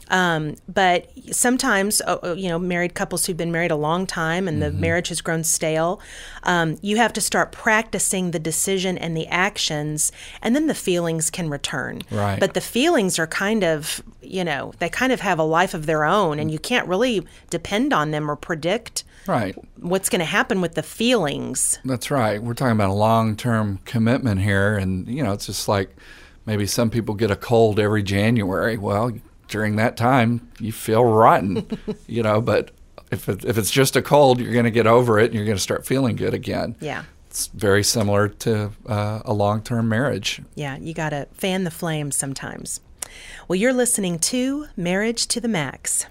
Um, 0.10 0.56
but 0.68 1.12
sometimes, 1.32 2.02
uh, 2.02 2.36
you 2.38 2.50
know, 2.50 2.58
married 2.60 2.96
couples 2.96 3.26
who've 3.26 3.38
been 3.38 3.52
married 3.52 3.72
a 3.72 3.76
long 3.76 4.08
time 4.08 4.48
and 4.48 4.62
the 4.62 4.72
marriage 4.72 5.10
has 5.10 5.22
grown 5.22 5.44
stale, 5.44 6.02
um, 6.44 6.78
you 6.82 6.98
have 6.98 7.14
to 7.14 7.22
start 7.22 7.52
practicing 7.52 8.32
the 8.32 8.40
decision 8.40 8.98
and 8.98 9.16
the 9.16 9.28
actions, 9.28 10.12
and 10.42 10.56
then 10.56 10.68
the 10.68 10.74
feelings 10.76 11.30
can 11.30 11.50
return. 11.50 12.02
Right. 12.12 12.40
But 12.40 12.54
the 12.54 12.62
feelings 12.62 13.20
are 13.20 13.28
kind 13.28 13.64
of, 13.64 14.02
you 14.22 14.44
know, 14.44 14.74
they 14.80 14.90
kind 14.90 15.12
of 15.12 15.22
have 15.22 15.40
a 15.40 15.44
life 15.44 15.74
of 15.74 15.86
their 15.86 16.06
own, 16.06 16.40
and 16.40 16.50
you 16.50 16.60
can't 16.60 16.88
really 16.88 17.26
depend 17.50 17.94
on 17.94 18.12
them 18.12 18.30
or 18.30 18.36
predict 18.36 19.04
Right. 19.28 19.56
what's 19.80 20.10
going 20.10 20.20
to 20.20 20.26
happen 20.26 20.60
with 20.62 20.74
the 20.74 20.82
feelings. 20.84 21.78
That's 21.86 22.10
right. 22.10 22.42
We're 22.42 22.56
talking 22.56 22.72
about 22.72 22.90
a 22.90 22.94
long 22.94 23.36
term 23.36 23.80
commitment 23.86 24.42
here. 24.42 24.76
And, 24.76 25.08
you 25.08 25.24
know, 25.24 25.34
it's 25.34 25.46
just 25.46 25.68
like 25.68 25.96
maybe 26.46 26.66
some 26.66 26.90
people 26.90 27.14
get 27.14 27.30
a 27.30 27.36
cold 27.36 27.80
every 27.80 28.02
January. 28.02 28.78
Well, 28.78 29.12
during 29.50 29.76
that 29.76 29.98
time, 29.98 30.50
you 30.60 30.72
feel 30.72 31.04
rotten, 31.04 31.68
you 32.08 32.24
know, 32.24 32.40
but 32.40 32.72
if, 33.12 33.28
it, 33.28 33.44
if 33.44 33.58
it's 33.58 33.72
just 33.72 33.96
a 33.96 34.02
cold, 34.02 34.40
you're 34.40 34.54
going 34.54 34.66
to 34.66 34.72
get 34.72 34.88
over 34.88 35.20
it 35.20 35.26
and 35.26 35.34
you're 35.34 35.46
going 35.46 35.58
to 35.58 35.62
start 35.62 35.86
feeling 35.86 36.16
good 36.16 36.34
again. 36.34 36.76
Yeah. 36.80 37.04
It's 37.30 37.48
very 37.48 37.84
similar 37.84 38.28
to 38.28 38.72
uh, 38.88 39.22
a 39.26 39.34
long 39.34 39.62
term 39.62 39.90
marriage. 39.90 40.42
Yeah, 40.56 40.78
you 40.78 40.94
got 40.94 41.10
to 41.10 41.28
fan 41.34 41.64
the 41.64 41.72
flames 41.72 42.16
sometimes. 42.16 42.80
Well, 43.48 43.56
you're 43.56 43.74
listening 43.74 44.20
to 44.20 44.68
Marriage 44.76 45.28
to 45.28 45.42
the 45.42 45.48
Max. 45.48 46.06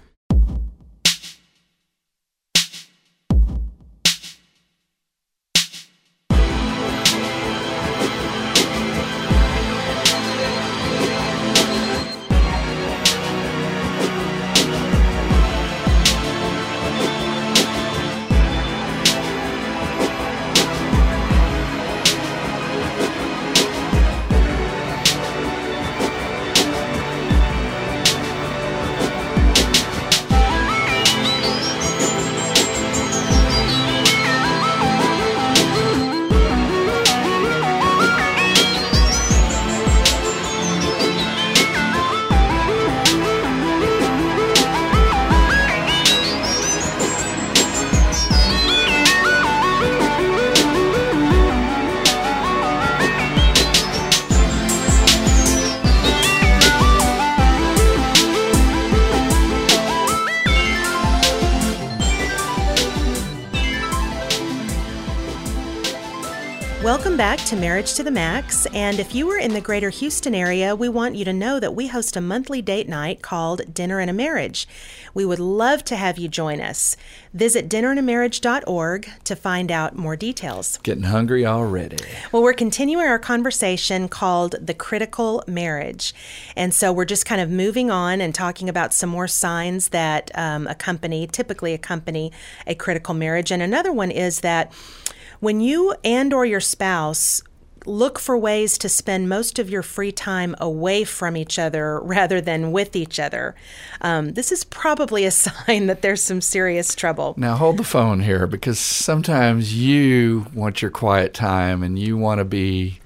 Back 67.19 67.39
to 67.39 67.57
Marriage 67.57 67.95
to 67.95 68.01
the 68.01 68.09
Max. 68.09 68.65
And 68.67 68.97
if 68.97 69.13
you 69.13 69.29
are 69.29 69.37
in 69.37 69.51
the 69.51 69.59
greater 69.59 69.89
Houston 69.89 70.33
area, 70.33 70.73
we 70.73 70.87
want 70.87 71.15
you 71.15 71.25
to 71.25 71.33
know 71.33 71.59
that 71.59 71.75
we 71.75 71.87
host 71.87 72.15
a 72.15 72.21
monthly 72.21 72.61
date 72.61 72.87
night 72.87 73.21
called 73.21 73.73
Dinner 73.73 73.99
and 73.99 74.09
a 74.09 74.13
Marriage. 74.13 74.65
We 75.13 75.25
would 75.25 75.37
love 75.37 75.83
to 75.85 75.97
have 75.97 76.17
you 76.17 76.29
join 76.29 76.61
us. 76.61 76.95
Visit 77.33 77.67
dinnerandamarriage.org 77.67 79.09
to 79.25 79.35
find 79.35 79.69
out 79.69 79.97
more 79.97 80.15
details. 80.15 80.77
Getting 80.77 81.03
hungry 81.03 81.45
already. 81.45 81.97
Well, 82.31 82.41
we're 82.41 82.53
continuing 82.53 83.07
our 83.07 83.19
conversation 83.19 84.07
called 84.07 84.55
The 84.65 84.73
Critical 84.73 85.43
Marriage. 85.45 86.13
And 86.55 86.73
so 86.73 86.93
we're 86.93 87.03
just 87.03 87.25
kind 87.25 87.41
of 87.41 87.49
moving 87.49 87.91
on 87.91 88.21
and 88.21 88.33
talking 88.33 88.69
about 88.69 88.93
some 88.93 89.09
more 89.09 89.27
signs 89.27 89.89
that 89.89 90.31
um, 90.35 90.67
accompany, 90.67 91.27
typically 91.27 91.73
accompany 91.73 92.31
a 92.65 92.75
critical 92.75 93.13
marriage. 93.13 93.51
And 93.51 93.61
another 93.61 93.91
one 93.91 94.09
is 94.09 94.39
that 94.39 94.71
when 95.39 95.61
you 95.61 95.95
and 96.03 96.33
or 96.33 96.45
your 96.45 96.59
spouse 96.59 97.41
look 97.85 98.19
for 98.19 98.37
ways 98.37 98.77
to 98.77 98.89
spend 98.89 99.29
most 99.29 99.59
of 99.59 99.69
your 99.69 99.81
free 99.81 100.11
time 100.11 100.55
away 100.59 101.03
from 101.03 101.35
each 101.35 101.57
other 101.57 101.99
rather 102.03 102.41
than 102.41 102.71
with 102.71 102.95
each 102.95 103.19
other. 103.19 103.55
Um, 104.01 104.33
this 104.33 104.51
is 104.51 104.63
probably 104.63 105.25
a 105.25 105.31
sign 105.31 105.87
that 105.87 106.01
there's 106.01 106.21
some 106.21 106.41
serious 106.41 106.95
trouble. 106.95 107.33
Now, 107.37 107.55
hold 107.55 107.77
the 107.77 107.83
phone 107.83 108.19
here 108.19 108.47
because 108.47 108.79
sometimes 108.79 109.75
you 109.75 110.47
want 110.53 110.81
your 110.81 110.91
quiet 110.91 111.33
time 111.33 111.83
and 111.83 111.97
you 111.97 112.17
want 112.17 112.39
to 112.39 112.45
be, 112.45 112.99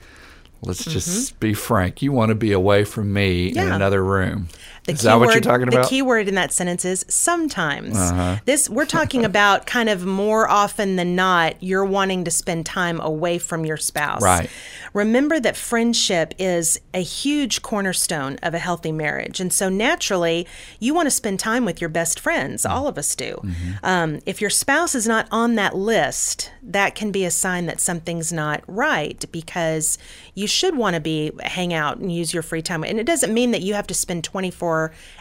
let's 0.61 0.85
just 0.85 1.39
be 1.39 1.53
frank, 1.53 2.01
you 2.01 2.11
want 2.11 2.29
to 2.29 2.35
be 2.35 2.51
away 2.51 2.83
from 2.83 3.13
me 3.13 3.49
in 3.49 3.71
another 3.71 4.03
room. 4.03 4.47
The 4.85 4.91
is 4.91 5.01
that 5.03 5.15
what 5.15 5.33
you're 5.33 5.41
talking 5.41 5.67
about? 5.67 5.79
Uh-huh. 5.79 5.83
The 5.83 5.89
key 5.89 6.01
word 6.01 6.27
in 6.27 6.35
that 6.35 6.51
sentence 6.51 6.83
is 6.83 7.05
sometimes. 7.07 7.97
This 8.45 8.69
we're 8.69 8.85
talking 8.85 9.23
about 9.23 9.65
kind 9.65 9.87
of 9.87 10.05
more 10.05 10.49
often 10.49 10.97
than 10.97 11.15
not, 11.15 11.61
you're 11.61 11.85
wanting 11.85 12.25
to 12.25 12.31
spend 12.31 12.65
time 12.65 12.99
away 12.99 13.37
from 13.37 13.65
your 13.65 13.77
spouse. 13.77 14.21
Right. 14.21 14.49
Remember 14.93 15.39
that 15.39 15.55
friendship 15.55 16.33
is 16.37 16.79
a 16.93 17.01
huge 17.01 17.61
cornerstone 17.61 18.37
of 18.43 18.53
a 18.53 18.59
healthy 18.59 18.91
marriage. 18.91 19.39
And 19.39 19.53
so 19.53 19.69
naturally, 19.69 20.45
you 20.79 20.93
want 20.93 21.07
to 21.07 21.11
spend 21.11 21.39
time 21.39 21.65
with 21.65 21.79
your 21.79 21.89
best 21.89 22.19
friends. 22.19 22.65
All 22.65 22.87
of 22.87 22.97
us 22.97 23.15
do. 23.15 23.39
Mm-hmm. 23.43 23.71
Um, 23.83 24.19
if 24.25 24.41
your 24.41 24.49
spouse 24.49 24.95
is 24.95 25.07
not 25.07 25.27
on 25.31 25.55
that 25.55 25.75
list, 25.75 26.51
that 26.61 26.93
can 26.93 27.11
be 27.11 27.23
a 27.25 27.31
sign 27.31 27.65
that 27.67 27.79
something's 27.79 28.33
not 28.33 28.63
right 28.67 29.23
because 29.31 29.97
you 30.33 30.45
should 30.45 30.75
want 30.75 30.95
to 30.95 30.99
be 30.99 31.31
hang 31.41 31.73
out 31.73 31.97
and 31.97 32.11
use 32.11 32.33
your 32.33 32.43
free 32.43 32.61
time. 32.61 32.83
And 32.83 32.99
it 32.99 33.05
doesn't 33.05 33.33
mean 33.33 33.51
that 33.51 33.61
you 33.61 33.73
have 33.73 33.87
to 33.87 33.93
spend 33.93 34.23
24 34.23 34.72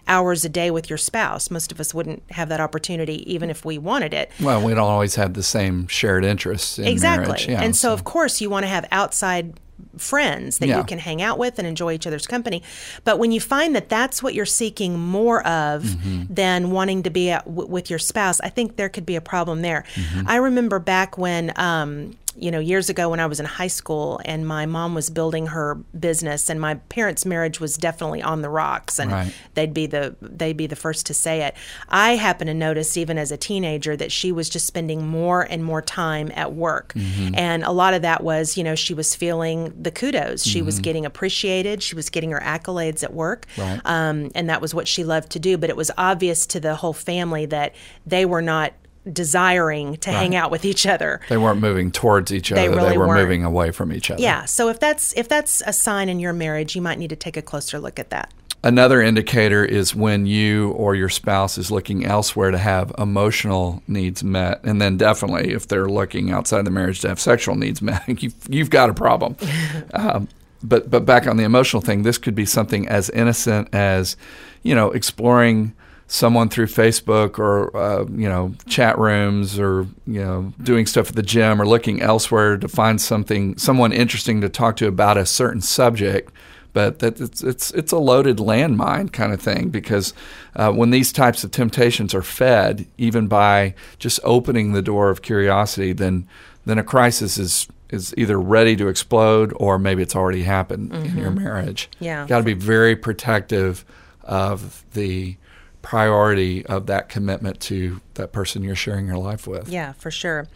hours 0.09 0.45
a 0.45 0.49
day 0.49 0.71
with 0.71 0.89
your 0.91 0.99
spouse. 0.99 1.51
Most 1.51 1.73
of 1.73 1.79
us 1.81 1.93
wouldn't 1.95 2.23
have 2.31 2.49
that 2.49 2.61
opportunity 2.61 3.19
even 3.33 3.51
if 3.51 3.65
we 3.65 3.79
wanted 3.79 4.13
it. 4.15 4.31
well, 4.41 4.61
we 4.63 4.73
don't 4.75 4.91
always 4.97 5.15
have 5.17 5.35
the 5.35 5.43
same 5.43 5.87
shared 5.89 6.25
interests 6.25 6.79
in 6.79 6.87
Exactly. 6.87 7.27
marriage. 7.29 7.49
Yeah, 7.49 7.63
and 7.63 7.75
so, 7.77 7.93
of 7.93 8.05
course, 8.05 8.41
you 8.41 8.49
want 8.51 8.65
to 8.65 8.69
have 8.69 8.87
outside 8.91 9.55
friends 9.99 10.59
that 10.59 10.69
Yeah. 10.69 10.79
you 10.79 10.85
can 10.85 10.99
hang 10.99 11.21
out 11.21 11.39
with 11.39 11.59
and 11.59 11.67
enjoy 11.67 11.93
each 11.93 12.07
other's 12.07 12.27
company. 12.27 12.63
But 13.05 13.19
when 13.19 13.33
you 13.33 13.41
find 13.41 13.75
that 13.75 13.89
that's 13.89 14.23
what 14.23 14.33
you're 14.35 14.47
seeking 14.47 14.99
more 14.99 15.45
of 15.47 15.83
Mm-hmm. 15.83 16.33
than 16.33 16.71
wanting 16.71 17.03
to 17.03 17.11
be 17.11 17.31
at, 17.31 17.45
w- 17.45 17.69
with 17.69 17.91
your 17.91 17.99
spouse, 17.99 18.41
I 18.41 18.49
think 18.49 18.77
there 18.77 18.89
could 18.89 19.05
be 19.07 19.17
a 19.17 19.21
problem 19.21 19.63
there. 19.63 19.85
Mm-hmm. 19.95 20.29
I 20.29 20.37
remember 20.37 20.79
back 20.79 21.19
when. 21.19 21.53
Um, 21.57 22.17
you 22.37 22.51
know, 22.51 22.59
years 22.59 22.89
ago 22.89 23.11
when 23.11 23.21
I 23.21 23.27
was 23.27 23.41
in 23.41 23.47
high 23.47 23.67
school 23.69 24.21
and 24.25 24.47
my 24.47 24.67
mom 24.67 24.95
was 24.95 25.11
building 25.11 25.49
her 25.49 25.75
business 25.99 26.49
and 26.49 26.61
my 26.61 26.75
parents' 26.75 27.25
marriage 27.27 27.61
was 27.61 27.77
definitely 27.77 28.23
on 28.23 28.43
the 28.43 28.49
rocks 28.49 28.99
and 28.99 29.11
Right. 29.13 29.33
they'd 29.55 29.75
be 29.75 29.87
the 29.87 30.17
they'd 30.23 30.57
be 30.57 30.67
the 30.67 30.77
first 30.77 31.07
to 31.07 31.15
say 31.15 31.43
it. 31.43 31.55
I 31.89 32.17
happened 32.17 32.49
to 32.49 32.55
notice 32.55 32.97
even 32.97 33.19
as 33.19 33.31
a 33.33 33.37
teenager 33.37 33.97
that 33.97 34.11
she 34.13 34.33
was 34.33 34.49
just 34.49 34.67
spending 34.67 35.07
more 35.07 35.43
and 35.43 35.65
more 35.65 35.83
time 35.83 36.31
at 36.35 36.55
work. 36.55 36.93
Mm-hmm. 36.95 37.35
And 37.35 37.65
a 37.65 37.71
lot 37.73 37.95
of 37.95 38.03
that 38.03 38.23
was, 38.25 38.57
you 38.57 38.65
know, 38.65 38.75
she 38.75 38.95
was 38.95 39.15
feeling 39.15 39.73
the 39.81 39.91
kudos. 39.91 40.45
She 40.45 40.59
Mm-hmm. 40.59 40.67
was 40.67 40.79
getting 40.79 41.05
appreciated. 41.07 41.83
She 41.83 41.95
was 41.95 42.09
getting 42.11 42.31
her 42.31 42.41
accolades 42.41 43.03
at 43.03 43.13
work. 43.13 43.47
Right. 43.59 43.81
Um, 43.85 44.31
and 44.35 44.49
that 44.49 44.61
was 44.61 44.75
what 44.75 44.89
she 44.89 45.05
loved 45.05 45.31
to 45.33 45.39
do. 45.39 45.59
But 45.59 45.71
it 45.71 45.77
was 45.77 45.91
obvious 45.99 46.47
to 46.47 46.61
the 46.61 46.77
whole 46.77 46.93
family 46.93 47.47
that 47.47 47.75
they 48.07 48.25
were 48.25 48.43
not 48.43 48.73
desiring 49.11 49.97
to 49.97 50.11
hang 50.11 50.35
out 50.35 50.51
with 50.51 50.65
each 50.65 50.87
other. 50.87 51.21
they 51.29 51.37
weren't 51.37 51.61
moving 51.61 51.91
towards 51.91 52.33
each 52.33 52.53
other. 52.53 52.61
They 52.61 52.69
really 52.69 52.97
were 52.97 53.09
weren't. 53.09 53.21
moving 53.21 53.45
away 53.45 53.71
from 53.71 53.93
each 53.93 54.11
other. 54.11 54.23
Yeah, 54.23 54.45
so 54.45 54.69
if 54.69 54.79
that's 54.79 55.13
if 55.17 55.29
that's 55.29 55.63
a 55.67 55.73
sign 55.73 56.09
in 56.09 56.21
your 56.21 56.33
marriage, 56.33 56.77
you 56.77 56.83
might 56.83 56.99
need 56.99 57.11
to 57.11 57.17
take 57.17 57.37
a 57.37 57.43
closer 57.43 57.79
look 57.79 57.99
at 57.99 58.11
that. 58.11 58.33
Another 58.65 59.03
indicator 59.03 59.65
is 59.65 59.93
when 59.93 60.25
you 60.25 60.71
or 60.73 60.95
your 60.95 61.09
spouse 61.09 61.59
is 61.59 61.73
looking 61.73 62.07
elsewhere 62.07 62.53
to 62.53 62.59
have 62.59 62.93
emotional 62.97 63.83
needs 63.89 64.23
met, 64.23 64.63
and 64.63 64.81
then 64.81 64.97
definitely 64.97 65.53
if 65.53 65.67
they're 65.67 65.89
looking 65.89 66.31
outside 66.31 66.65
the 66.65 66.71
marriage 66.71 67.01
to 67.01 67.09
have 67.09 67.19
sexual 67.19 67.57
needs 67.57 67.83
met, 67.83 68.05
you've, 68.23 68.35
you've 68.49 68.71
got 68.71 68.89
a 68.89 68.95
problem. 68.95 69.37
um, 69.95 70.29
but 70.63 70.89
but 70.89 71.05
back 71.05 71.27
on 71.27 71.39
the 71.39 71.43
emotional 71.43 71.81
thing, 71.81 72.05
this 72.05 72.19
could 72.19 72.37
be 72.37 72.47
something 72.47 72.87
as 72.87 73.11
innocent 73.11 73.69
as, 73.73 74.17
you 74.63 74.77
know, 74.77 74.93
exploring 74.93 75.75
someone 76.13 76.51
through 76.51 76.67
Facebook 76.67 77.39
or 77.39 77.75
uh, 77.75 78.05
you 78.05 78.29
know 78.29 78.53
chat 78.67 78.99
rooms 78.99 79.59
or 79.59 79.87
you 80.07 80.23
know 80.23 80.53
doing 80.63 80.85
stuff 80.85 81.09
at 81.09 81.15
the 81.17 81.23
gym 81.23 81.61
or 81.61 81.67
looking 81.67 82.03
elsewhere 82.03 82.59
to 82.59 82.69
find 82.69 83.01
something 83.01 83.57
someone 83.57 83.95
interesting 83.95 84.43
to 84.43 84.49
talk 84.51 84.77
to 84.77 84.87
about 84.87 85.17
a 85.17 85.25
certain 85.25 85.63
subject 85.63 86.31
but 86.75 86.99
that 86.99 87.19
it's 87.19 87.43
it's 87.43 87.71
it's 87.71 87.93
a 87.93 87.99
loaded 87.99 88.37
landmine 88.37 89.11
kind 89.11 89.33
of 89.33 89.41
thing 89.41 89.71
because 89.71 90.13
uh, 90.55 90.71
when 90.71 90.91
these 90.91 91.13
types 91.13 91.45
of 91.45 91.51
temptations 91.51 92.15
are 92.15 92.23
fed, 92.23 92.87
even 92.99 93.27
by 93.27 93.75
just 93.99 94.21
opening 94.23 94.73
the 94.73 94.83
door 94.83 95.09
of 95.09 95.23
curiosity, 95.23 95.95
then 95.95 96.27
then 96.67 96.79
a 96.79 96.85
crisis 96.85 97.39
is 97.39 97.69
is 97.89 98.15
either 98.19 98.39
ready 98.39 98.77
to 98.77 98.89
explode 98.89 99.55
or 99.57 99.79
maybe 99.79 100.03
it's 100.03 100.17
already 100.17 100.43
happened 100.43 100.93
in 100.93 101.17
your 101.17 101.31
marriage. 101.31 101.91
Yeah. 102.01 102.27
got 102.27 102.39
to 102.39 102.45
be 102.45 102.55
very 102.55 102.97
protective 102.97 103.85
of 104.23 104.83
the 104.93 105.37
priority 105.83 106.65
of 106.67 106.87
that 106.87 107.09
commitment 107.09 107.61
to 107.61 108.01
that 108.15 108.31
person 108.31 108.63
you're 108.63 108.75
sharing 108.77 109.07
your 109.07 109.17
life 109.17 109.47
with. 109.47 109.69
Yeah, 109.69 109.93
for 109.95 110.11
sure. 110.11 110.47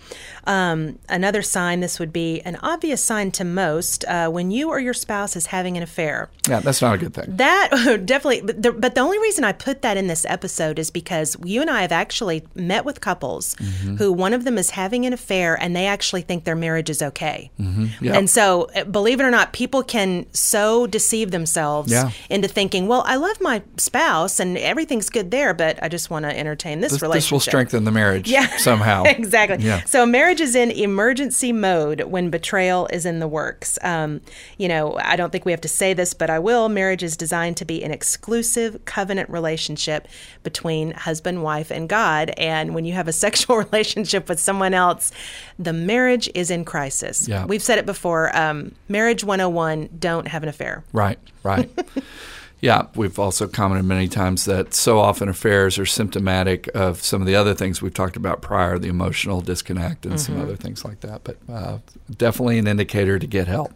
Um, 0.46 0.98
another 1.08 1.40
sign, 1.42 1.80
this 1.80 1.98
would 1.98 2.12
be 2.12 2.40
an 2.42 2.56
obvious 2.56 3.02
sign 3.02 3.30
to 3.32 3.44
most 3.44 4.04
uh, 4.04 4.28
when 4.28 4.50
you 4.50 4.68
or 4.68 4.78
your 4.78 4.92
spouse 4.94 5.36
is 5.36 5.46
having 5.46 5.76
an 5.76 5.82
affair. 5.82 6.28
Yeah, 6.48 6.60
that's 6.60 6.82
not 6.82 6.94
a 6.94 6.98
good 6.98 7.14
thing. 7.14 7.36
That 7.36 7.70
definitely, 8.04 8.42
but 8.42 8.62
the, 8.62 8.72
but 8.72 8.94
the 8.94 9.00
only 9.00 9.18
reason 9.18 9.42
I 9.42 9.52
put 9.52 9.82
that 9.82 9.96
in 9.96 10.06
this 10.06 10.24
episode 10.26 10.78
is 10.78 10.90
because 10.90 11.36
you 11.44 11.60
and 11.62 11.70
I 11.70 11.82
have 11.82 11.92
actually 11.92 12.44
met 12.54 12.84
with 12.84 13.00
couples 13.00 13.54
Mm-hmm. 13.56 13.96
who 13.96 14.12
one 14.12 14.32
of 14.34 14.44
them 14.44 14.58
is 14.58 14.70
having 14.70 15.06
an 15.06 15.12
affair 15.12 15.60
and 15.60 15.74
they 15.74 15.86
actually 15.86 16.20
think 16.22 16.44
their 16.44 16.54
marriage 16.56 16.90
is 16.90 17.00
okay. 17.02 17.50
Mm-hmm. 17.58 18.04
Yeah. 18.04 18.14
And 18.16 18.28
so, 18.28 18.68
uh, 18.76 18.84
believe 18.84 19.18
it 19.20 19.24
or 19.24 19.30
not, 19.30 19.52
people 19.52 19.82
can 19.82 20.26
so 20.32 20.86
deceive 20.86 21.30
themselves 21.30 21.90
Yeah. 21.90 22.10
into 22.30 22.48
thinking, 22.48 22.86
well, 22.86 23.02
I 23.06 23.16
love 23.16 23.40
my 23.40 23.62
spouse 23.78 24.38
and 24.38 24.56
everything's 24.58 25.08
good 25.16 25.30
there, 25.30 25.54
but 25.54 25.82
I 25.82 25.88
just 25.88 26.10
want 26.10 26.24
to 26.24 26.38
entertain 26.38 26.80
this, 26.80 26.92
This, 26.92 27.00
relationship. 27.02 27.24
this 27.24 27.32
will 27.32 27.40
strengthen 27.40 27.84
the 27.84 27.90
marriage 27.90 28.28
Yeah. 28.28 28.54
somehow. 28.58 29.04
exactly. 29.04 29.64
Yeah. 29.64 29.82
So 29.84 30.04
marriage 30.04 30.40
is 30.42 30.54
in 30.54 30.70
emergency 30.70 31.52
mode 31.52 32.02
when 32.02 32.28
betrayal 32.28 32.86
is 32.92 33.06
in 33.06 33.18
the 33.18 33.26
works. 33.28 33.78
Um, 33.82 34.20
you 34.58 34.68
know, 34.68 34.98
I 35.02 35.16
don't 35.16 35.30
think 35.32 35.46
we 35.46 35.52
have 35.52 35.60
to 35.62 35.68
say 35.68 35.94
this, 35.94 36.12
but 36.12 36.28
I 36.28 36.38
will. 36.38 36.68
Marriage 36.68 37.02
is 37.02 37.16
designed 37.16 37.56
to 37.56 37.64
be 37.64 37.82
an 37.82 37.92
exclusive 37.92 38.84
covenant 38.84 39.30
relationship 39.30 40.06
between 40.42 40.90
husband, 40.92 41.42
wife, 41.42 41.70
and 41.70 41.88
God. 41.88 42.30
And 42.36 42.74
when 42.74 42.84
you 42.84 42.92
have 42.92 43.08
a 43.08 43.12
sexual 43.26 43.56
relationship 43.56 44.28
with 44.28 44.38
someone 44.38 44.74
else, 44.74 45.12
the 45.58 45.72
marriage 45.72 46.28
is 46.34 46.50
in 46.50 46.64
crisis. 46.66 47.26
Yeah. 47.26 47.46
We've 47.46 47.62
said 47.62 47.78
it 47.78 47.86
before. 47.86 48.36
Um, 48.36 48.72
marriage 48.88 49.24
101 49.24 49.88
don't 49.98 50.28
have 50.28 50.42
an 50.42 50.50
affair. 50.50 50.84
Right, 50.92 51.18
right. 51.42 51.70
yeah, 52.60 52.86
we've 52.94 53.18
also 53.18 53.46
commented 53.46 53.84
many 53.84 54.08
times 54.08 54.46
that 54.46 54.72
so 54.72 54.98
often 54.98 55.28
affairs 55.28 55.78
are 55.78 55.86
symptomatic 55.86 56.68
of 56.74 57.02
some 57.02 57.20
of 57.20 57.26
the 57.26 57.34
other 57.36 57.54
things 57.54 57.82
we've 57.82 57.92
talked 57.92 58.16
about 58.16 58.40
prior, 58.40 58.78
the 58.78 58.88
emotional 58.88 59.40
disconnect 59.42 60.06
and 60.06 60.18
some 60.18 60.40
other 60.40 60.56
things 60.56 60.84
like 60.84 61.00
that. 61.00 61.22
But 61.22 61.36
uh, 61.48 61.78
definitely 62.16 62.58
an 62.58 62.66
indicator 62.66 63.18
to 63.18 63.26
get 63.26 63.46
help. 63.46 63.74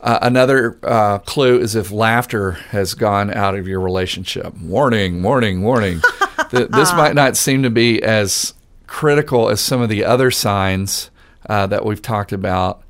Uh, 0.00 0.18
another 0.22 0.78
uh, 0.82 1.18
clue 1.18 1.60
is 1.60 1.76
if 1.76 1.92
laughter 1.92 2.52
has 2.70 2.94
gone 2.94 3.32
out 3.32 3.54
of 3.54 3.68
your 3.68 3.80
relationship. 3.80 4.56
Warning, 4.58 5.22
warning, 5.22 5.62
warning. 5.62 6.00
Th- 6.50 6.68
this 6.68 6.92
might 6.94 7.14
not 7.14 7.36
seem 7.36 7.62
to 7.62 7.70
be 7.70 8.02
as 8.02 8.54
critical 8.86 9.48
as 9.48 9.60
some 9.60 9.80
of 9.80 9.88
the 9.88 10.04
other 10.04 10.30
signs 10.30 11.10
uh, 11.48 11.66
that 11.68 11.84
we've 11.84 12.02
talked 12.02 12.32
about. 12.32 12.82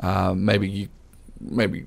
Uh, 0.00 0.34
maybe 0.34 0.68
you, 0.68 0.88
maybe 1.40 1.86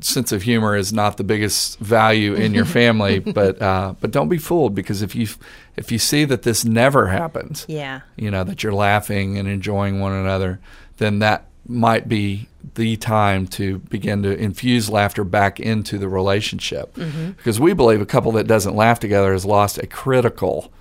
sense 0.00 0.32
of 0.32 0.42
humor 0.42 0.76
is 0.76 0.92
not 0.92 1.16
the 1.16 1.24
biggest 1.24 1.78
value 1.78 2.34
in 2.34 2.52
your 2.54 2.64
family, 2.80 3.18
but 3.20 3.60
uh, 3.62 3.94
but 4.00 4.10
don't 4.10 4.28
be 4.28 4.38
fooled 4.38 4.74
because 4.74 5.02
if 5.02 5.14
you 5.14 5.28
if 5.76 5.92
you 5.92 5.98
see 5.98 6.24
that 6.24 6.42
this 6.42 6.64
never 6.64 7.08
happens, 7.08 7.64
Yeah. 7.68 8.00
you 8.16 8.30
know 8.30 8.44
that 8.44 8.62
you're 8.62 8.72
laughing 8.74 9.38
and 9.38 9.48
enjoying 9.48 10.00
one 10.00 10.12
another, 10.12 10.58
then 10.98 11.18
that 11.20 11.46
might 11.68 12.08
be 12.08 12.48
the 12.74 12.96
time 12.96 13.46
to 13.46 13.78
begin 13.78 14.22
to 14.22 14.36
infuse 14.36 14.88
laughter 14.90 15.24
back 15.24 15.58
into 15.60 15.98
the 15.98 16.08
relationship. 16.08 16.94
Because 17.36 17.58
we 17.60 17.72
believe 17.72 18.00
a 18.00 18.06
couple 18.06 18.32
that 18.32 18.46
doesn't 18.46 18.74
laugh 18.76 19.00
together 19.00 19.32
has 19.32 19.44
lost 19.44 19.78
a 19.78 19.86
critical 19.86 20.72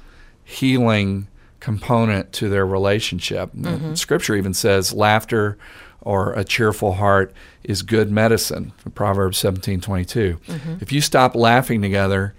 healing 0.43 1.28
component 1.60 2.32
to 2.34 2.49
their 2.49 2.65
relationship. 2.65 3.49
Scripture 3.95 4.36
even 4.36 4.54
says 4.54 4.93
laughter 4.93 5.58
or 6.01 6.34
a 6.34 6.43
cheerful 6.43 6.93
heart 6.93 7.34
is 7.63 7.81
good 7.81 8.12
medicine. 8.12 8.71
Proverbs 8.93 9.38
17:22. 9.39 10.38
If 10.81 10.91
you 10.91 11.01
stop 11.01 11.36
laughing 11.36 11.81
together, 11.81 12.34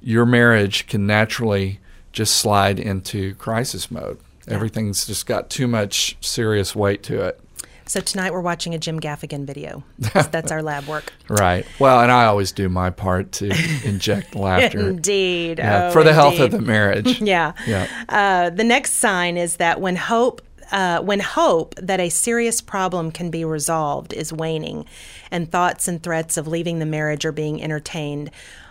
your 0.00 0.24
marriage 0.26 0.86
can 0.86 1.06
naturally 1.06 1.80
just 2.12 2.36
slide 2.36 2.78
into 2.80 3.34
crisis 3.34 3.90
mode. 3.90 4.18
Everything's 4.48 5.06
just 5.06 5.26
got 5.26 5.48
too 5.50 5.68
much 5.68 6.16
serious 6.20 6.74
weight 6.74 7.02
to 7.04 7.20
it. 7.22 7.40
So 7.86 8.00
tonight 8.00 8.32
we're 8.32 8.40
watching 8.40 8.72
a 8.72 8.78
Jim 8.78 9.00
Gaffigan 9.00 9.44
video. 9.44 9.82
That's, 9.98 10.28
that's 10.28 10.52
our 10.52 10.62
lab 10.62 10.86
work. 10.86 11.12
Right. 11.28 11.66
Well, 11.80 12.00
and 12.00 12.12
I 12.12 12.26
always 12.26 12.52
do 12.52 12.68
my 12.68 12.90
part 12.90 13.32
to 13.32 13.46
inject 13.84 14.36
laughter. 14.36 14.90
Indeed. 14.90 15.58
Yeah, 15.58 15.88
Oh, 15.88 15.90
for 15.92 16.04
the 16.04 16.12
health 16.14 16.38
of 16.38 16.52
the 16.52 16.60
marriage. 16.60 17.20
Yeah. 17.22 17.52
Yeah. 17.66 17.88
Uh, 18.08 18.50
the 18.50 18.62
next 18.62 18.92
sign 18.94 19.36
is 19.36 19.56
that 19.56 19.80
when 19.80 19.96
hope 19.96 20.40
uh, 20.70 21.00
when 21.00 21.20
hope 21.20 21.74
that 21.76 22.00
a 22.00 22.08
serious 22.08 22.60
problem 22.60 23.10
can 23.10 23.30
be 23.30 23.44
resolved 23.44 24.12
is 24.12 24.32
waning, 24.32 24.86
and 25.30 25.50
thoughts 25.50 25.88
and 25.88 26.02
threats 26.02 26.36
of 26.36 26.46
leaving 26.46 26.78
the 26.78 26.86
marriage 26.86 27.24
are 27.24 27.32
being 27.32 27.62
entertained, 27.62 28.30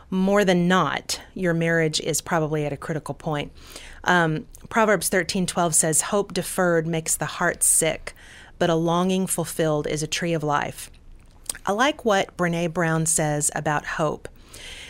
more 0.09 0.43
than 0.43 0.67
not, 0.67 1.21
your 1.35 1.53
marriage 1.53 1.99
is 1.99 2.21
probably 2.21 2.65
at 2.65 2.73
a 2.73 2.77
critical 2.77 3.13
point. 3.13 3.51
Um, 4.03 4.47
Proverbs 4.69 5.09
thirteen 5.09 5.45
twelve 5.45 5.75
says, 5.75 6.01
"Hope 6.03 6.33
deferred 6.33 6.87
makes 6.87 7.15
the 7.15 7.25
heart 7.25 7.63
sick, 7.63 8.13
but 8.57 8.69
a 8.69 8.75
longing 8.75 9.27
fulfilled 9.27 9.85
is 9.87 10.01
a 10.01 10.07
tree 10.07 10.33
of 10.33 10.43
life." 10.43 10.89
I 11.65 11.73
like 11.73 12.05
what 12.05 12.35
Brene 12.37 12.73
Brown 12.73 13.05
says 13.05 13.51
about 13.53 13.85
hope. 13.85 14.27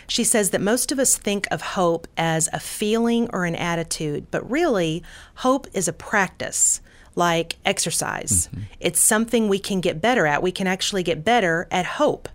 She 0.08 0.24
says 0.24 0.50
that 0.52 0.62
most 0.62 0.92
of 0.92 1.00
us 1.00 1.18
think 1.18 1.48
of 1.52 1.62
hope 1.62 2.08
as 2.18 2.50
a 2.52 2.60
feeling 2.60 3.30
or 3.32 3.46
an 3.46 3.56
attitude, 3.56 4.28
but 4.32 4.50
really, 4.50 5.04
hope 5.36 5.68
is 5.74 5.88
a 5.88 5.94
practice 5.94 6.82
like 7.16 7.58
exercise. 7.66 8.48
Mm-hmm. 8.48 8.64
It's 8.80 9.00
something 9.00 9.48
we 9.48 9.60
can 9.60 9.82
get 9.82 10.02
better 10.02 10.26
at. 10.28 10.44
We 10.44 10.52
can 10.52 10.68
actually 10.68 11.04
get 11.04 11.24
better 11.24 11.68
at 11.72 11.86
hope. 11.86 12.30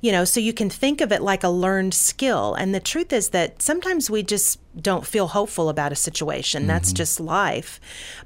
You 0.00 0.12
know, 0.12 0.24
so 0.24 0.38
you 0.38 0.52
can 0.52 0.70
think 0.70 1.00
of 1.00 1.10
it 1.10 1.22
like 1.22 1.42
a 1.42 1.48
learned 1.48 1.92
skill. 1.92 2.54
And 2.54 2.72
the 2.72 2.78
truth 2.78 3.12
is 3.12 3.30
that 3.30 3.60
sometimes 3.60 4.08
we 4.08 4.22
just 4.22 4.60
don't 4.80 5.04
feel 5.04 5.26
hopeful 5.26 5.68
about 5.68 5.90
a 5.90 5.96
situation. 5.96 6.62
Mm-hmm. 6.62 6.68
That's 6.68 6.92
just 6.92 7.18
life. 7.18 7.80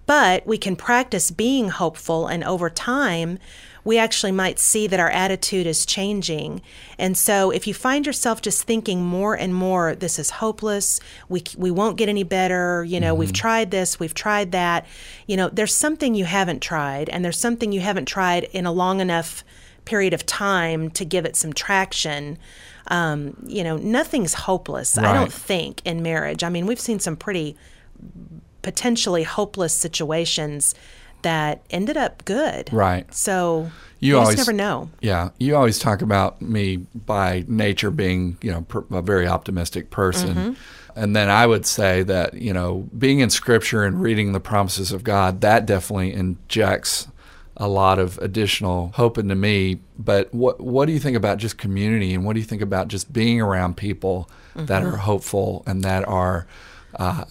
But 0.04 0.46
we 0.46 0.58
can 0.58 0.76
practice 0.76 1.30
being 1.30 1.70
hopeful, 1.70 2.26
and 2.26 2.44
over 2.44 2.68
time, 2.68 3.38
we 3.84 3.98
actually 3.98 4.32
might 4.32 4.58
see 4.58 4.86
that 4.86 5.00
our 5.00 5.10
attitude 5.10 5.66
is 5.66 5.84
changing. 5.84 6.62
And 6.98 7.18
so 7.18 7.50
if 7.50 7.66
you 7.66 7.74
find 7.74 8.06
yourself 8.06 8.40
just 8.40 8.62
thinking 8.62 9.02
more 9.02 9.34
and 9.34 9.54
more, 9.54 9.94
this 9.94 10.18
is 10.18 10.30
hopeless, 10.30 11.00
we, 11.28 11.42
we 11.56 11.70
won't 11.70 11.96
get 11.96 12.08
any 12.08 12.22
better, 12.22 12.84
you 12.84 13.00
know, 13.00 13.12
mm-hmm. 13.12 13.20
we've 13.20 13.32
tried 13.32 13.70
this, 13.70 13.98
we've 13.98 14.14
tried 14.14 14.52
that, 14.52 14.86
you 15.26 15.36
know, 15.36 15.48
there's 15.48 15.74
something 15.74 16.14
you 16.14 16.24
haven't 16.24 16.60
tried, 16.60 17.08
and 17.08 17.24
there's 17.24 17.38
something 17.38 17.72
you 17.72 17.80
haven't 17.80 18.06
tried 18.06 18.44
in 18.44 18.66
a 18.66 18.72
long 18.72 19.00
enough 19.00 19.44
period 19.84 20.12
of 20.12 20.24
time 20.26 20.88
to 20.90 21.04
give 21.04 21.24
it 21.24 21.34
some 21.34 21.52
traction. 21.52 22.38
Um, 22.86 23.36
you 23.46 23.64
know, 23.64 23.76
nothing's 23.76 24.34
hopeless, 24.34 24.96
right. 24.96 25.06
I 25.06 25.12
don't 25.12 25.32
think, 25.32 25.82
in 25.84 26.02
marriage. 26.02 26.44
I 26.44 26.48
mean, 26.48 26.66
we've 26.66 26.80
seen 26.80 27.00
some 27.00 27.16
pretty 27.16 27.56
potentially 28.62 29.24
hopeless 29.24 29.74
situations 29.74 30.74
that 31.22 31.62
ended 31.70 31.96
up 31.96 32.24
good. 32.24 32.72
Right. 32.72 33.12
So 33.14 33.70
you, 34.00 34.14
you 34.14 34.18
always 34.18 34.36
never 34.36 34.52
know. 34.52 34.90
Yeah, 35.00 35.30
you 35.38 35.56
always 35.56 35.78
talk 35.78 36.02
about 36.02 36.42
me 36.42 36.76
by 36.94 37.44
nature 37.46 37.90
being, 37.90 38.36
you 38.42 38.50
know, 38.50 38.66
a 38.90 39.02
very 39.02 39.26
optimistic 39.26 39.90
person. 39.90 40.34
Mm-hmm. 40.34 40.52
And 40.94 41.16
then 41.16 41.30
I 41.30 41.46
would 41.46 41.64
say 41.64 42.02
that, 42.02 42.34
you 42.34 42.52
know, 42.52 42.88
being 42.96 43.20
in 43.20 43.30
scripture 43.30 43.84
and 43.84 44.00
reading 44.02 44.32
the 44.32 44.40
promises 44.40 44.92
of 44.92 45.04
God, 45.04 45.40
that 45.40 45.64
definitely 45.66 46.12
injects 46.12 47.08
a 47.56 47.68
lot 47.68 47.98
of 47.98 48.18
additional 48.18 48.88
hope 48.94 49.18
into 49.18 49.34
me. 49.34 49.80
But 49.98 50.32
what 50.34 50.60
what 50.60 50.86
do 50.86 50.92
you 50.92 50.98
think 50.98 51.16
about 51.16 51.38
just 51.38 51.56
community 51.56 52.12
and 52.12 52.24
what 52.24 52.34
do 52.34 52.40
you 52.40 52.46
think 52.46 52.62
about 52.62 52.88
just 52.88 53.12
being 53.12 53.40
around 53.40 53.76
people 53.76 54.28
mm-hmm. 54.54 54.66
that 54.66 54.82
are 54.82 54.96
hopeful 54.96 55.62
and 55.66 55.82
that 55.84 56.06
are 56.06 56.46
uh, 56.96 57.24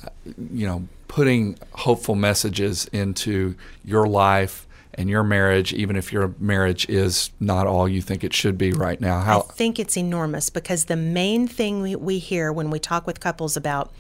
you 0.51 0.65
know, 0.65 0.88
putting 1.12 1.58
hopeful 1.74 2.15
messages 2.15 2.86
into 2.93 3.54
your 3.84 4.08
life 4.08 4.65
and 4.93 5.10
your 5.10 5.24
marriage, 5.24 5.74
even 5.74 5.97
if 5.97 6.13
your 6.13 6.34
marriage 6.39 6.88
is 6.88 7.32
not 7.38 7.67
all 7.67 7.86
you 7.86 8.02
think 8.02 8.24
it 8.24 8.34
should 8.34 8.58
be 8.58 8.71
right 8.71 9.02
now? 9.02 9.19
How 9.19 9.39
I 9.41 9.52
think 9.52 9.78
it's 9.78 9.97
enormous 9.97 10.50
because 10.50 10.86
the 10.86 10.95
main 10.95 11.50
thing 11.50 11.82
we, 11.82 11.97
we 11.97 12.17
hear 12.17 12.54
when 12.54 12.69
we 12.69 12.80
talk 12.80 13.06
with 13.06 13.19
couples 13.19 13.58
about 13.58 13.91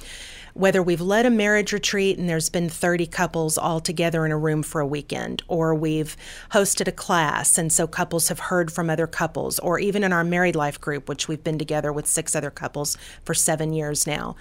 whether 0.53 0.81
we've 0.81 1.01
led 1.01 1.25
a 1.25 1.29
marriage 1.29 1.73
retreat 1.73 2.17
and 2.17 2.29
there's 2.29 2.49
been 2.49 2.69
30 2.69 3.07
couples 3.07 3.57
all 3.57 3.79
together 3.79 4.25
in 4.25 4.31
a 4.31 4.37
room 4.37 4.63
for 4.63 4.81
a 4.81 4.87
weekend, 4.87 5.43
or 5.47 5.73
we've 5.73 6.17
hosted 6.51 6.87
a 6.87 6.91
class 6.91 7.57
and 7.57 7.71
so 7.71 7.87
couples 7.87 8.27
have 8.29 8.39
heard 8.39 8.71
from 8.71 8.89
other 8.89 9.07
couples, 9.07 9.59
or 9.59 9.79
even 9.79 10.03
in 10.03 10.13
our 10.13 10.23
married 10.23 10.55
life 10.55 10.79
group, 10.79 11.07
which 11.09 11.27
we've 11.27 11.43
been 11.43 11.57
together 11.57 11.91
with 11.93 12.07
six 12.07 12.35
other 12.35 12.51
couples 12.51 12.97
for 13.23 13.33
seven 13.33 13.73
years 13.73 14.05
now. 14.05 14.35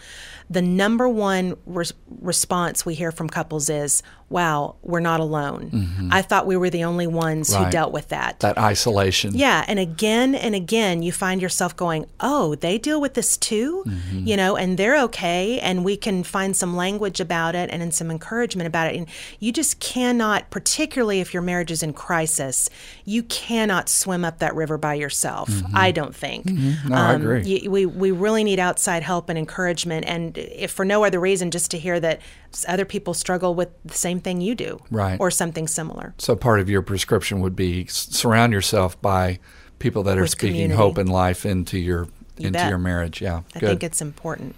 The 0.49 0.63
number 0.63 1.09
one 1.09 1.57
re- 1.67 1.85
response 2.21 2.85
we 2.85 2.95
hear 2.95 3.13
from 3.13 3.29
couples 3.29 3.71
is, 3.71 4.03
wow, 4.31 4.77
we're 4.83 5.01
not 5.01 5.21
alone. 5.21 5.71
Mm-hmm. 5.73 6.09
I 6.13 6.23
thought 6.23 6.47
we 6.47 6.57
were 6.57 6.71
the 6.71 6.85
only 6.85 7.07
ones 7.07 7.53
right. 7.53 7.65
who 7.65 7.71
dealt 7.71 7.93
with 7.93 8.09
that. 8.09 8.41
That 8.41 8.59
isolation. 8.59 9.35
Yeah. 9.35 9.65
And 9.67 9.79
again 9.79 10.35
and 10.35 10.55
again, 10.55 11.03
you 11.03 11.13
find 11.13 11.43
yourself 11.43 11.77
going, 11.77 12.07
oh, 12.21 12.55
they 12.55 12.79
deal 12.79 13.01
with 13.01 13.15
this 13.15 13.37
too, 13.37 13.85
mm-hmm. 13.87 14.27
you 14.27 14.37
know, 14.37 14.57
and 14.57 14.79
they're 14.79 15.01
okay. 15.05 15.59
And 15.61 15.85
we 15.85 15.97
can 16.01 16.23
find 16.23 16.57
some 16.57 16.77
language 16.77 17.21
about 17.21 17.55
it 17.55 17.71
and 17.71 17.93
some 17.93 18.11
encouragement 18.11 18.67
about 18.67 18.89
it. 18.89 18.97
And 18.97 19.07
you 19.39 19.53
just 19.53 19.81
cannot, 19.81 20.51
particularly 20.51 21.21
if 21.21 21.33
your 21.33 21.43
marriage 21.43 21.71
is 21.71 21.83
in 21.83 21.93
crisis, 21.93 22.69
you 23.05 23.23
cannot 23.25 23.89
swim 23.89 24.25
up 24.25 24.39
that 24.39 24.55
river 24.55 24.79
by 24.79 24.95
yourself. 24.95 25.49
Mm-hmm. 25.49 25.77
I 25.77 25.91
don't 25.91 26.15
think. 26.15 26.47
Mm-hmm. 26.47 26.89
No, 26.89 26.97
um, 26.97 27.03
I 27.03 27.15
agree. 27.15 27.43
You, 27.45 27.71
we, 27.71 27.87
we 27.87 28.11
really 28.11 28.45
need 28.45 28.59
outside 28.59 29.03
help 29.03 29.29
and 29.29 29.39
encouragement. 29.39 30.07
And 30.07 30.37
if 30.39 30.71
for 30.71 30.85
no 30.85 31.05
other 31.05 31.21
reason, 31.21 31.51
just 31.51 31.71
to 31.73 31.79
hear 31.79 32.01
that 32.01 32.21
other 32.67 32.85
people 32.85 33.15
struggle 33.15 33.55
with 33.55 33.69
the 33.85 33.95
same 33.95 34.21
thing 34.21 34.41
you 34.41 34.55
do, 34.55 34.81
right, 34.91 35.19
or 35.21 35.31
something 35.31 35.69
similar. 35.69 36.15
So 36.19 36.35
part 36.37 36.61
of 36.61 36.69
your 36.69 36.83
prescription 36.83 37.41
would 37.41 37.55
be 37.55 37.87
surround 37.87 38.53
yourself 38.53 39.01
by 39.01 39.39
people 39.79 40.03
that 40.05 40.19
are 40.19 40.27
speaking 40.27 40.55
community. 40.55 40.77
hope 40.77 40.99
and 40.99 41.09
life 41.09 41.47
into 41.47 41.79
your 41.79 42.09
you 42.37 42.49
into 42.49 42.59
bet. 42.59 42.69
your 42.69 42.79
marriage. 42.79 43.21
Yeah, 43.21 43.43
I 43.55 43.61
good. 43.61 43.69
think 43.69 43.85
it's 43.85 44.03
important. 44.03 44.57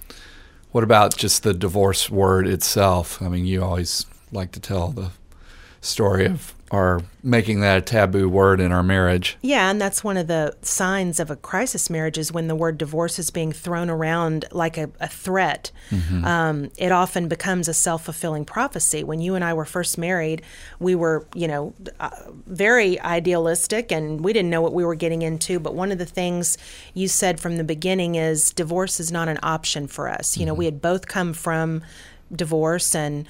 What 0.72 0.82
about 0.82 1.14
just 1.16 1.42
the 1.42 1.52
divorce 1.52 2.08
word 2.08 2.46
itself? 2.46 3.20
I 3.20 3.28
mean, 3.28 3.44
you 3.44 3.62
always 3.62 4.06
like 4.32 4.52
to 4.52 4.60
tell 4.60 4.88
the 4.88 5.10
story 5.82 6.24
of 6.24 6.54
are 6.72 7.02
making 7.22 7.60
that 7.60 7.76
a 7.76 7.80
taboo 7.82 8.30
word 8.30 8.58
in 8.58 8.72
our 8.72 8.82
marriage. 8.82 9.36
Yeah, 9.42 9.70
and 9.70 9.78
that's 9.78 10.02
one 10.02 10.16
of 10.16 10.26
the 10.26 10.56
signs 10.62 11.20
of 11.20 11.30
a 11.30 11.36
crisis 11.36 11.90
marriage 11.90 12.16
is 12.16 12.32
when 12.32 12.48
the 12.48 12.56
word 12.56 12.78
divorce 12.78 13.18
is 13.18 13.30
being 13.30 13.52
thrown 13.52 13.90
around 13.90 14.46
like 14.52 14.78
a, 14.78 14.90
a 14.98 15.06
threat. 15.06 15.70
Mm-hmm. 15.90 16.24
Um, 16.24 16.70
it 16.78 16.90
often 16.90 17.28
becomes 17.28 17.68
a 17.68 17.74
self 17.74 18.06
fulfilling 18.06 18.46
prophecy. 18.46 19.04
When 19.04 19.20
you 19.20 19.34
and 19.34 19.44
I 19.44 19.52
were 19.52 19.66
first 19.66 19.98
married, 19.98 20.40
we 20.80 20.94
were, 20.94 21.26
you 21.34 21.46
know, 21.46 21.74
uh, 22.00 22.10
very 22.46 22.98
idealistic 23.00 23.92
and 23.92 24.24
we 24.24 24.32
didn't 24.32 24.50
know 24.50 24.62
what 24.62 24.72
we 24.72 24.82
were 24.82 24.94
getting 24.94 25.20
into. 25.20 25.60
But 25.60 25.74
one 25.74 25.92
of 25.92 25.98
the 25.98 26.06
things 26.06 26.56
you 26.94 27.06
said 27.06 27.38
from 27.38 27.58
the 27.58 27.64
beginning 27.64 28.14
is 28.14 28.50
divorce 28.50 28.98
is 28.98 29.12
not 29.12 29.28
an 29.28 29.38
option 29.42 29.86
for 29.86 30.08
us. 30.08 30.38
You 30.38 30.40
mm-hmm. 30.40 30.46
know, 30.48 30.54
we 30.54 30.64
had 30.64 30.80
both 30.80 31.06
come 31.06 31.34
from 31.34 31.82
divorce 32.34 32.94
and 32.94 33.28